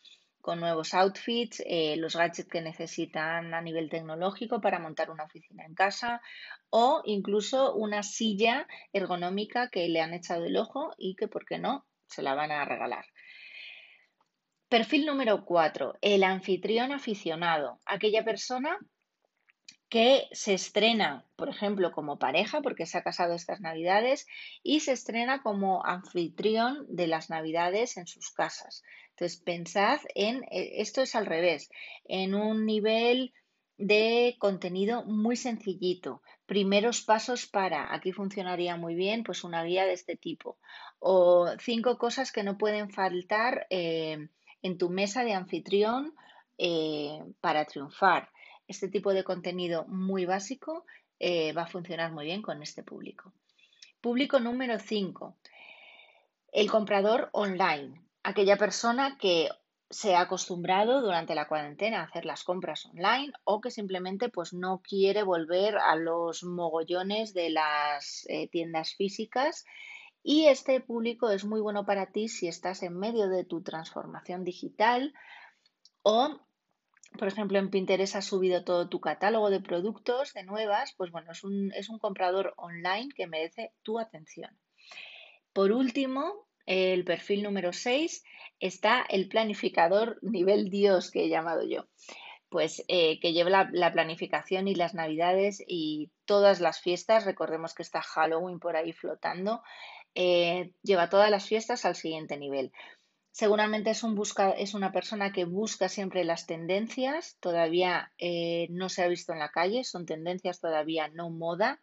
con 0.49 0.61
nuevos 0.61 0.95
outfits, 0.95 1.63
eh, 1.67 1.97
los 1.99 2.17
gadgets 2.17 2.49
que 2.49 2.63
necesitan 2.63 3.53
a 3.53 3.61
nivel 3.61 3.91
tecnológico 3.91 4.63
para 4.63 4.79
montar 4.79 5.11
una 5.11 5.25
oficina 5.25 5.67
en 5.67 5.75
casa 5.75 6.23
o 6.71 7.03
incluso 7.05 7.75
una 7.75 8.03
silla 8.03 8.67
ergonómica 8.95 9.69
que 9.69 9.87
le 9.91 10.01
han 10.01 10.15
echado 10.15 10.47
el 10.47 10.57
ojo 10.57 10.95
y 10.97 11.17
que, 11.17 11.29
¿por 11.29 11.45
qué 11.45 11.59
no?, 11.59 11.85
se 12.07 12.23
la 12.23 12.35
van 12.35 12.51
a 12.51 12.65
regalar. 12.65 13.05
Perfil 14.71 15.05
número 15.05 15.45
4, 15.45 15.99
el 16.01 16.25
anfitrión 16.25 16.93
aficionado, 16.93 17.83
aquella 17.85 18.25
persona 18.25 18.79
que 19.88 20.29
se 20.33 20.53
estrena, 20.53 21.24
por 21.37 21.48
ejemplo, 21.48 21.92
como 21.92 22.18
pareja, 22.18 22.61
porque 22.61 22.85
se 22.85 22.98
ha 22.98 23.03
casado 23.03 23.35
estas 23.35 23.61
navidades, 23.61 24.27
y 24.62 24.81
se 24.81 24.92
estrena 24.92 25.42
como 25.42 25.85
anfitrión 25.85 26.85
de 26.88 27.07
las 27.07 27.31
navidades 27.31 27.96
en 27.96 28.07
sus 28.07 28.31
casas. 28.31 28.83
Entonces, 29.11 29.40
pensad 29.40 30.01
en, 30.14 30.44
eh, 30.44 30.81
esto 30.81 31.01
es 31.01 31.14
al 31.14 31.27
revés, 31.27 31.70
en 32.05 32.35
un 32.35 32.66
nivel 32.66 33.33
de 33.79 34.37
contenido 34.38 35.05
muy 35.05 35.37
sencillito. 35.37 36.22
Primeros 36.46 37.03
pasos 37.03 37.46
para, 37.46 37.94
aquí 37.94 38.12
funcionaría 38.12 38.77
muy 38.77 38.94
bien, 38.94 39.22
pues 39.22 39.44
una 39.44 39.62
guía 39.64 39.87
de 39.87 39.92
este 39.92 40.16
tipo. 40.16 40.59
O 40.98 41.48
cinco 41.61 41.96
cosas 41.96 42.33
que 42.33 42.42
no 42.42 42.59
pueden 42.59 42.90
faltar 42.90 43.66
eh, 43.70 44.29
en 44.62 44.79
tu 44.79 44.90
mesa 44.90 45.24
de 45.24 45.33
anfitrión 45.33 46.14
eh, 46.59 47.22
para 47.40 47.64
triunfar 47.64 48.31
este 48.68 48.88
tipo 48.88 49.12
de 49.12 49.24
contenido 49.24 49.85
muy 49.87 50.26
básico 50.26 50.85
eh, 51.18 51.52
va 51.52 51.62
a 51.62 51.66
funcionar 51.66 52.12
muy 52.12 52.26
bien 52.26 52.42
con 52.42 52.62
este 52.62 52.83
público. 52.83 53.33
Público 54.00 54.38
número 54.38 54.78
5. 54.78 55.37
El 56.52 56.70
comprador 56.70 57.31
online. 57.33 58.00
Aquella 58.22 58.57
persona 58.57 59.18
que 59.18 59.48
se 59.90 60.14
ha 60.14 60.20
acostumbrado 60.20 61.00
durante 61.00 61.35
la 61.35 61.48
cuarentena 61.48 62.00
a 62.00 62.04
hacer 62.04 62.26
las 62.26 62.44
compras 62.44 62.87
online 62.87 63.33
o 63.44 63.61
que 63.61 63.70
simplemente 63.70 64.28
pues 64.28 64.52
no 64.52 64.83
quiere 64.83 65.22
volver 65.22 65.78
a 65.78 65.96
los 65.96 66.44
mogollones 66.44 67.33
de 67.33 67.50
las 67.50 68.26
eh, 68.28 68.48
tiendas 68.48 68.94
físicas 68.94 69.64
y 70.22 70.46
este 70.46 70.81
público 70.81 71.31
es 71.31 71.46
muy 71.46 71.61
bueno 71.61 71.87
para 71.87 72.07
ti 72.07 72.28
si 72.28 72.48
estás 72.48 72.83
en 72.83 72.98
medio 72.98 73.28
de 73.28 73.44
tu 73.44 73.62
transformación 73.62 74.44
digital 74.44 75.14
o 76.02 76.38
por 77.16 77.29
ejemplo, 77.29 77.59
en 77.59 77.71
Pinterest 77.71 78.16
has 78.16 78.27
subido 78.27 78.64
todo 78.64 78.88
tu 78.88 79.01
catálogo 79.01 79.51
de 79.51 79.61
productos, 79.61 80.35
de 80.35 80.44
nuevas, 80.44 80.94
pues 80.97 81.11
bueno, 81.11 81.33
es 81.33 81.44
un, 81.44 81.73
es 81.75 81.88
un 81.88 81.99
comprador 81.99 82.55
online 82.57 83.09
que 83.14 83.27
merece 83.27 83.73
tu 83.83 83.99
atención. 83.99 84.57
Por 85.53 85.73
último, 85.73 86.47
el 86.66 87.05
perfil 87.05 87.42
número 87.42 87.73
6 87.73 88.23
está 88.61 89.05
el 89.09 89.29
planificador 89.29 90.18
nivel 90.23 90.68
Dios 90.71 91.11
que 91.11 91.25
he 91.25 91.29
llamado 91.29 91.62
yo. 91.66 91.87
pues 92.51 92.83
eh, 92.88 93.21
que 93.21 93.33
lleve 93.33 93.51
la, 93.51 93.92
planificación 93.92 94.68
y 94.68 94.75
las 94.75 94.94
navidades 94.94 95.62
y 95.66 96.11
todas 96.25 96.61
las 96.61 96.81
fiestas. 96.81 97.27
Recordemos 97.27 97.75
que 97.75 97.83
está 97.83 98.01
Halloween 98.01 98.59
por 98.59 98.77
ahí 98.77 98.92
flotando. 98.92 99.62
Eh, 100.14 100.73
lleva 100.83 101.11
todas 101.11 101.31
las 101.31 101.47
fiestas 101.47 101.85
al 101.85 101.94
siguiente 101.94 102.38
nivel. 102.38 102.73
Seguramente 103.31 103.91
es, 103.91 104.03
un 104.03 104.14
busca, 104.14 104.51
es 104.51 104.75
una 104.75 104.91
persona 104.91 105.33
que 105.33 105.45
busca 105.45 105.88
siempre 105.88 106.25
las 106.25 106.47
tendencias, 106.47 107.37
todavía 107.41 108.12
eh, 108.19 108.67
no 108.71 108.88
se 108.88 109.03
ha 109.03 109.09
visto 109.09 109.33
en 109.33 109.38
la 109.38 109.51
calle, 109.51 109.85
son 109.85 110.07
tendencias 110.07 110.61
todavía 110.61 111.09
no 111.09 111.31
moda. 111.31 111.81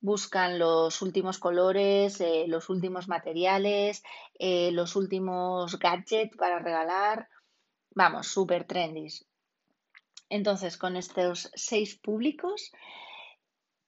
Buscan 0.00 0.58
los 0.58 1.00
últimos 1.00 1.38
colores, 1.38 2.22
los 2.46 2.68
últimos 2.68 3.08
materiales, 3.08 4.02
los 4.38 4.94
últimos 4.94 5.78
gadgets 5.78 6.36
para 6.36 6.58
regalar. 6.58 7.28
Vamos, 7.90 8.26
súper 8.28 8.64
trendy. 8.64 9.08
Entonces, 10.28 10.76
con 10.76 10.96
estos 10.96 11.50
seis 11.54 11.96
públicos, 11.96 12.72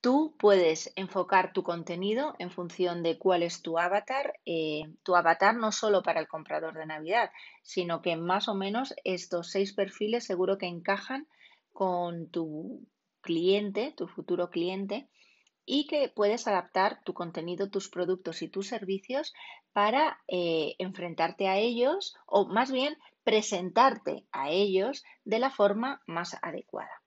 tú 0.09 0.35
puedes 0.39 0.91
enfocar 0.97 1.53
tu 1.53 1.63
contenido 1.63 2.35
en 2.39 2.51
función 2.51 3.03
de 3.03 3.19
cuál 3.19 3.43
es 3.43 3.61
tu 3.61 3.79
avatar. 3.79 4.41
Eh, 4.47 4.85
tu 5.03 5.15
avatar 5.15 5.55
no 5.55 5.71
solo 5.71 6.03
para 6.03 6.19
el 6.19 6.27
comprador 6.27 6.73
de 6.73 6.87
Navidad, 6.87 7.31
sino 7.63 8.01
que 8.01 8.17
más 8.17 8.49
o 8.49 8.55
menos 8.55 8.95
estos 9.05 9.51
seis 9.51 9.75
perfiles 9.75 10.25
seguro 10.25 10.57
que 10.57 10.65
encajan 10.65 11.29
con 11.75 12.31
tu 12.31 12.87
cliente, 13.21 13.93
tu 13.99 14.09
futuro 14.09 14.49
cliente, 14.49 15.11
y 15.67 15.87
que 15.87 16.09
puedes 16.09 16.49
adaptar 16.49 17.03
tu 17.05 17.13
contenido, 17.13 17.69
tus 17.69 17.91
productos 17.91 18.41
y 18.41 18.49
tus 18.49 18.67
servicios 18.67 19.35
para 19.75 20.23
eh, 20.27 20.75
enfrentarte 20.79 21.49
a 21.49 21.59
ellos 21.59 22.17
o 22.25 22.47
más 22.47 22.73
bien 22.73 22.97
presentarte 23.25 24.25
a 24.33 24.49
ellos 24.49 25.05
de 25.27 25.39
la 25.39 25.51
forma 25.51 26.01
más 26.07 26.35
adecuada. 26.41 27.03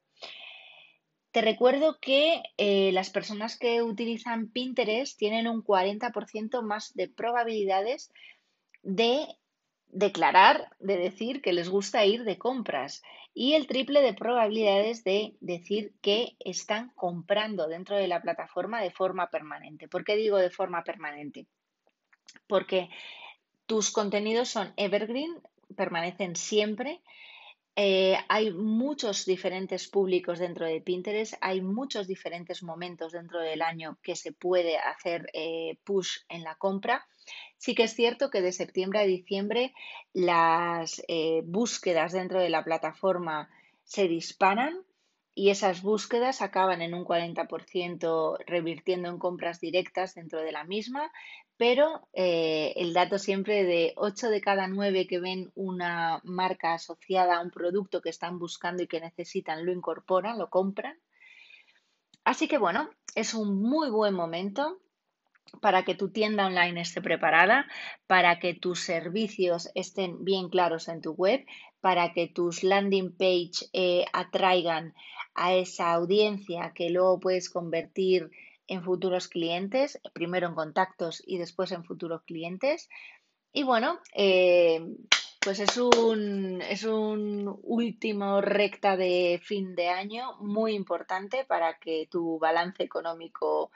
Te 1.31 1.41
recuerdo 1.41 1.97
que 1.99 2.43
eh, 2.57 2.91
las 2.91 3.09
personas 3.09 3.57
que 3.57 3.81
utilizan 3.81 4.49
Pinterest 4.49 5.17
tienen 5.17 5.47
un 5.47 5.63
40% 5.63 6.61
más 6.61 6.93
de 6.93 7.07
probabilidades 7.07 8.11
de 8.83 9.27
declarar, 9.87 10.69
de 10.79 10.97
decir 10.97 11.41
que 11.41 11.53
les 11.53 11.69
gusta 11.69 12.05
ir 12.05 12.23
de 12.23 12.37
compras 12.37 13.01
y 13.33 13.53
el 13.53 13.67
triple 13.67 14.01
de 14.01 14.13
probabilidades 14.13 15.03
de 15.03 15.35
decir 15.39 15.93
que 16.01 16.35
están 16.39 16.91
comprando 16.95 17.67
dentro 17.67 17.95
de 17.95 18.07
la 18.07 18.21
plataforma 18.21 18.81
de 18.81 18.91
forma 18.91 19.29
permanente. 19.29 19.87
¿Por 19.87 20.03
qué 20.03 20.15
digo 20.15 20.37
de 20.37 20.49
forma 20.49 20.83
permanente? 20.83 21.45
Porque 22.47 22.89
tus 23.65 23.91
contenidos 23.91 24.49
son 24.49 24.73
evergreen, 24.75 25.39
permanecen 25.77 26.35
siempre. 26.35 27.01
Eh, 27.75 28.17
hay 28.27 28.51
muchos 28.51 29.25
diferentes 29.25 29.87
públicos 29.87 30.39
dentro 30.39 30.65
de 30.65 30.81
Pinterest, 30.81 31.35
hay 31.39 31.61
muchos 31.61 32.05
diferentes 32.05 32.63
momentos 32.63 33.13
dentro 33.13 33.39
del 33.39 33.61
año 33.61 33.97
que 34.03 34.15
se 34.15 34.33
puede 34.33 34.77
hacer 34.77 35.29
eh, 35.33 35.77
push 35.85 36.17
en 36.27 36.43
la 36.43 36.55
compra. 36.55 37.07
Sí 37.57 37.73
que 37.73 37.83
es 37.83 37.93
cierto 37.93 38.29
que 38.29 38.41
de 38.41 38.51
septiembre 38.51 38.99
a 38.99 39.05
diciembre 39.05 39.73
las 40.13 41.01
eh, 41.07 41.43
búsquedas 41.45 42.11
dentro 42.11 42.41
de 42.41 42.49
la 42.49 42.63
plataforma 42.63 43.49
se 43.83 44.07
disparan 44.07 44.83
y 45.33 45.49
esas 45.49 45.81
búsquedas 45.81 46.41
acaban 46.41 46.81
en 46.81 46.93
un 46.93 47.05
40% 47.05 48.37
revirtiendo 48.45 49.09
en 49.09 49.17
compras 49.17 49.61
directas 49.61 50.15
dentro 50.15 50.41
de 50.41 50.51
la 50.51 50.65
misma, 50.65 51.11
pero 51.61 52.07
eh, 52.13 52.73
el 52.77 52.91
dato 52.91 53.19
siempre 53.19 53.63
de 53.63 53.93
8 53.95 54.31
de 54.31 54.41
cada 54.41 54.67
9 54.67 55.05
que 55.05 55.19
ven 55.19 55.51
una 55.53 56.19
marca 56.23 56.73
asociada 56.73 57.37
a 57.37 57.41
un 57.43 57.51
producto 57.51 58.01
que 58.01 58.09
están 58.09 58.39
buscando 58.39 58.81
y 58.81 58.87
que 58.87 58.99
necesitan 58.99 59.63
lo 59.63 59.71
incorporan, 59.71 60.39
lo 60.39 60.49
compran. 60.49 60.97
Así 62.23 62.47
que 62.47 62.57
bueno, 62.57 62.89
es 63.13 63.35
un 63.35 63.61
muy 63.61 63.91
buen 63.91 64.15
momento 64.15 64.79
para 65.61 65.85
que 65.85 65.93
tu 65.93 66.09
tienda 66.09 66.47
online 66.47 66.81
esté 66.81 66.99
preparada, 66.99 67.67
para 68.07 68.39
que 68.39 68.55
tus 68.55 68.79
servicios 68.79 69.69
estén 69.75 70.25
bien 70.25 70.49
claros 70.49 70.87
en 70.87 70.99
tu 70.99 71.11
web, 71.11 71.45
para 71.79 72.11
que 72.11 72.27
tus 72.27 72.63
landing 72.63 73.15
page 73.15 73.69
eh, 73.71 74.05
atraigan 74.13 74.95
a 75.35 75.53
esa 75.53 75.93
audiencia 75.93 76.73
que 76.73 76.89
luego 76.89 77.19
puedes 77.19 77.51
convertir 77.51 78.31
en 78.67 78.83
futuros 78.83 79.27
clientes, 79.27 79.99
primero 80.13 80.47
en 80.47 80.55
contactos 80.55 81.21
y 81.25 81.37
después 81.37 81.71
en 81.71 81.83
futuros 81.83 82.23
clientes. 82.23 82.89
Y 83.53 83.63
bueno, 83.63 83.99
eh, 84.15 84.81
pues 85.41 85.59
es 85.59 85.75
un, 85.77 86.61
es 86.61 86.83
un 86.83 87.59
último 87.63 88.41
recta 88.41 88.95
de 88.95 89.41
fin 89.43 89.75
de 89.75 89.89
año 89.89 90.37
muy 90.39 90.73
importante 90.73 91.45
para 91.45 91.79
que 91.79 92.07
tu 92.11 92.37
balance 92.37 92.83
económico 92.83 93.71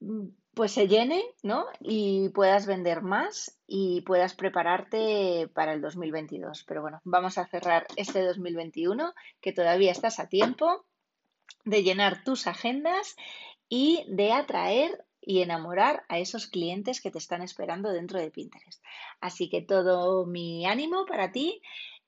mm, 0.00 0.26
pues 0.52 0.72
se 0.72 0.88
llene, 0.88 1.22
¿no? 1.42 1.66
Y 1.80 2.30
puedas 2.30 2.66
vender 2.66 3.02
más 3.02 3.60
y 3.66 4.00
puedas 4.00 4.34
prepararte 4.34 5.48
para 5.54 5.74
el 5.74 5.80
2022. 5.80 6.64
Pero 6.66 6.82
bueno, 6.82 7.00
vamos 7.04 7.38
a 7.38 7.46
cerrar 7.46 7.86
este 7.96 8.22
2021, 8.22 9.14
que 9.40 9.52
todavía 9.52 9.92
estás 9.92 10.18
a 10.18 10.28
tiempo 10.28 10.86
de 11.64 11.82
llenar 11.82 12.24
tus 12.24 12.46
agendas 12.46 13.16
y 13.68 14.04
de 14.08 14.32
atraer 14.32 15.04
y 15.20 15.42
enamorar 15.42 16.04
a 16.08 16.18
esos 16.18 16.46
clientes 16.46 17.00
que 17.00 17.10
te 17.10 17.18
están 17.18 17.42
esperando 17.42 17.90
dentro 17.90 18.20
de 18.20 18.30
Pinterest. 18.30 18.82
Así 19.20 19.50
que 19.50 19.60
todo 19.60 20.24
mi 20.24 20.66
ánimo 20.66 21.04
para 21.04 21.32
ti 21.32 21.60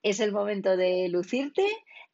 es 0.02 0.20
el 0.20 0.32
momento 0.32 0.76
de 0.76 1.08
lucirte, 1.08 1.66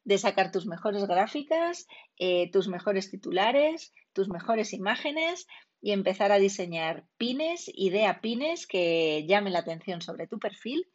de 0.03 0.17
sacar 0.17 0.51
tus 0.51 0.65
mejores 0.65 1.05
gráficas, 1.05 1.87
eh, 2.17 2.49
tus 2.51 2.67
mejores 2.67 3.11
titulares, 3.11 3.93
tus 4.13 4.29
mejores 4.29 4.73
imágenes 4.73 5.47
y 5.81 5.91
empezar 5.91 6.31
a 6.31 6.39
diseñar 6.39 7.05
pines, 7.17 7.69
idea 7.73 8.21
pines 8.21 8.65
que 8.65 9.25
llamen 9.27 9.53
la 9.53 9.59
atención 9.59 10.01
sobre 10.01 10.27
tu 10.27 10.39
perfil 10.39 10.87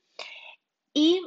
y 0.93 1.23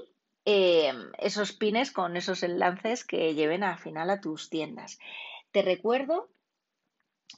eh, 0.46 0.94
esos 1.20 1.54
pines 1.54 1.92
con 1.92 2.18
esos 2.18 2.44
enlaces 2.44 3.04
que 3.06 3.34
lleven 3.34 3.64
al 3.64 3.78
final 3.78 4.10
a 4.10 4.22
tus 4.22 4.50
tiendas. 4.50 5.00
Te 5.52 5.62
recuerdo 5.62 6.30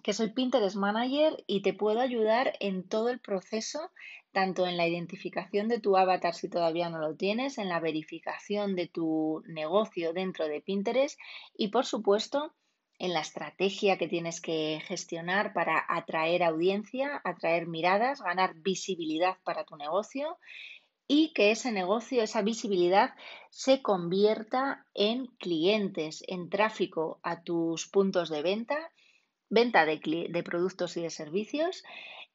que 0.04 0.14
soy 0.14 0.30
Pinterest 0.30 0.76
Manager 0.76 1.44
y 1.48 1.62
te 1.62 1.74
puedo 1.74 2.00
ayudar 2.00 2.54
en 2.60 2.88
todo 2.88 3.10
el 3.10 3.20
proceso, 3.20 3.92
tanto 4.32 4.68
en 4.68 4.78
la 4.78 4.88
identificación 4.88 5.68
de 5.68 5.80
tu 5.80 5.98
avatar 5.98 6.34
si 6.34 6.50
todavía 6.50 6.90
no 6.90 7.00
lo 7.00 7.16
tienes, 7.16 7.58
en 7.58 7.70
la 7.70 7.80
verificación 7.80 8.76
de 8.76 8.88
tu 8.88 9.44
negocio 9.48 10.14
dentro 10.14 10.48
de 10.48 10.62
Pinterest 10.62 11.20
y 11.58 11.70
por 11.70 11.86
supuesto 11.86 12.54
en 12.98 13.14
la 13.14 13.22
estrategia 13.22 13.98
que 13.98 14.08
tienes 14.08 14.42
que 14.42 14.82
gestionar 14.86 15.54
para 15.54 15.84
atraer 15.88 16.44
audiencia, 16.44 17.22
atraer 17.24 17.68
miradas, 17.68 18.22
ganar 18.22 18.56
visibilidad 18.56 19.38
para 19.44 19.66
tu 19.66 19.76
negocio 19.76 20.38
y 21.08 21.34
que 21.34 21.52
ese 21.52 21.72
negocio, 21.72 22.24
esa 22.24 22.42
visibilidad 22.42 23.14
se 23.50 23.82
convierta 23.82 24.86
en 24.94 25.28
clientes, 25.38 26.24
en 26.28 26.50
tráfico 26.50 27.20
a 27.24 27.44
tus 27.44 27.88
puntos 27.88 28.30
de 28.30 28.42
venta 28.42 28.92
venta 29.50 29.86
de, 29.86 30.44
productos 30.44 30.98
y 30.98 31.02
de 31.02 31.10
servicios 31.10 31.84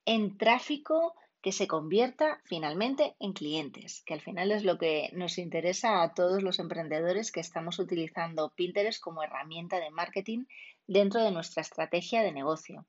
en 0.04 0.38
tráfico 0.38 1.14
que 1.42 1.52
se 1.52 1.66
convierta 1.66 2.40
finalmente 2.44 3.14
en 3.18 3.32
clientes, 3.32 4.02
que 4.04 4.14
al 4.14 4.20
final 4.20 4.52
es 4.52 4.64
lo 4.64 4.78
que 4.78 5.10
nos 5.12 5.38
interesa 5.38 6.02
a 6.02 6.12
todos 6.12 6.42
los 6.42 6.58
emprendedores 6.58 7.32
que 7.32 7.40
estamos 7.40 7.78
utilizando 7.78 8.52
Pinterest 8.54 9.02
como 9.02 9.22
herramienta 9.22 9.80
de 9.80 9.90
marketing 9.90 10.44
dentro 10.86 11.22
de 11.22 11.30
nuestra 11.30 11.62
estrategia 11.62 12.22
de 12.22 12.32
negocio. 12.32 12.86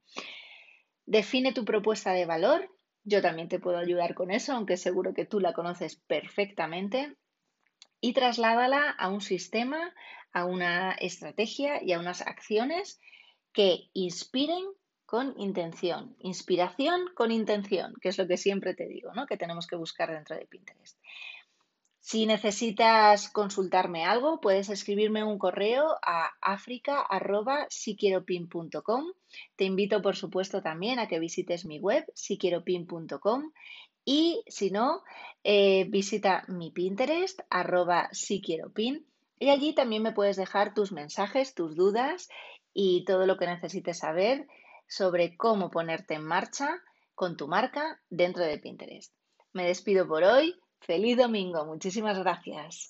Define 1.06 1.54
tu 1.54 1.64
propuesta 1.64 2.12
de 2.12 2.26
valor. 2.26 2.70
Yo 3.04 3.22
también 3.22 3.50
te 3.50 3.60
puedo 3.60 3.78
ayudar 3.78 4.14
con 4.14 4.32
eso, 4.32 4.54
aunque 4.54 4.78
seguro 4.78 5.14
que 5.14 5.26
tú 5.26 5.40
la 5.40 5.54
conoces 5.54 5.96
perfectamente. 5.96 7.16
Y 8.00 8.14
trasládala 8.14 8.90
a 8.90 9.10
un 9.10 9.22
sistema, 9.22 9.94
a 10.34 10.46
una 10.46 10.92
estrategia 10.94 11.84
y 11.84 11.94
a 11.94 12.00
unas 12.00 12.22
acciones 12.22 13.00
que 13.54 13.90
inspiren 13.94 14.66
con 15.06 15.38
intención, 15.38 16.16
inspiración 16.20 17.10
con 17.16 17.32
intención, 17.32 17.94
que 18.02 18.10
es 18.10 18.18
lo 18.18 18.28
que 18.28 18.38
siempre 18.38 18.74
te 18.74 18.88
digo, 18.88 19.12
¿no? 19.14 19.26
que 19.26 19.36
tenemos 19.36 19.68
que 19.68 19.76
buscar 19.76 20.10
dentro 20.10 20.38
de 20.38 20.46
Pinterest. 20.46 20.98
Si 22.02 22.26
necesitas 22.26 23.30
consultarme 23.30 24.04
algo, 24.06 24.42
puedes 24.42 24.70
escribirme 24.70 25.24
un 25.24 25.38
correo 25.38 26.00
a 26.02 26.32
africa.siquieropin.com. 26.42 29.06
Te 29.56 29.66
invito, 29.66 30.02
por 30.02 30.16
supuesto, 30.16 30.64
también 30.64 30.98
a 30.98 31.08
que 31.08 31.20
visites 31.20 31.64
mi 31.64 31.78
web, 31.80 32.04
siquieropin.com. 32.16 33.52
Y 34.04 34.44
si 34.48 34.72
no, 34.72 35.04
eh, 35.44 35.86
visita 35.90 36.44
mi 36.48 36.72
Pinterest, 36.72 37.40
arroba 37.52 38.10
siquieropin. 38.12 39.06
Y 39.38 39.50
allí 39.50 39.76
también 39.76 40.02
me 40.02 40.12
puedes 40.12 40.38
dejar 40.38 40.74
tus 40.74 40.92
mensajes, 40.92 41.54
tus 41.54 41.76
dudas 41.76 42.30
y 42.74 43.06
todo 43.06 43.28
lo 43.28 43.38
que 43.38 43.46
necesites 43.46 44.00
saber 44.00 44.48
sobre 44.88 45.38
cómo 45.38 45.70
ponerte 45.70 46.16
en 46.16 46.26
marcha 46.26 46.82
con 47.14 47.38
tu 47.38 47.48
marca 47.48 48.02
dentro 48.10 48.44
de 48.44 48.58
Pinterest. 48.58 49.14
Me 49.54 49.68
despido 49.68 50.08
por 50.08 50.24
hoy. 50.24 50.56
Feliz 50.82 51.18
domingo, 51.18 51.66
muchísimas 51.66 52.18
gracias. 52.20 52.90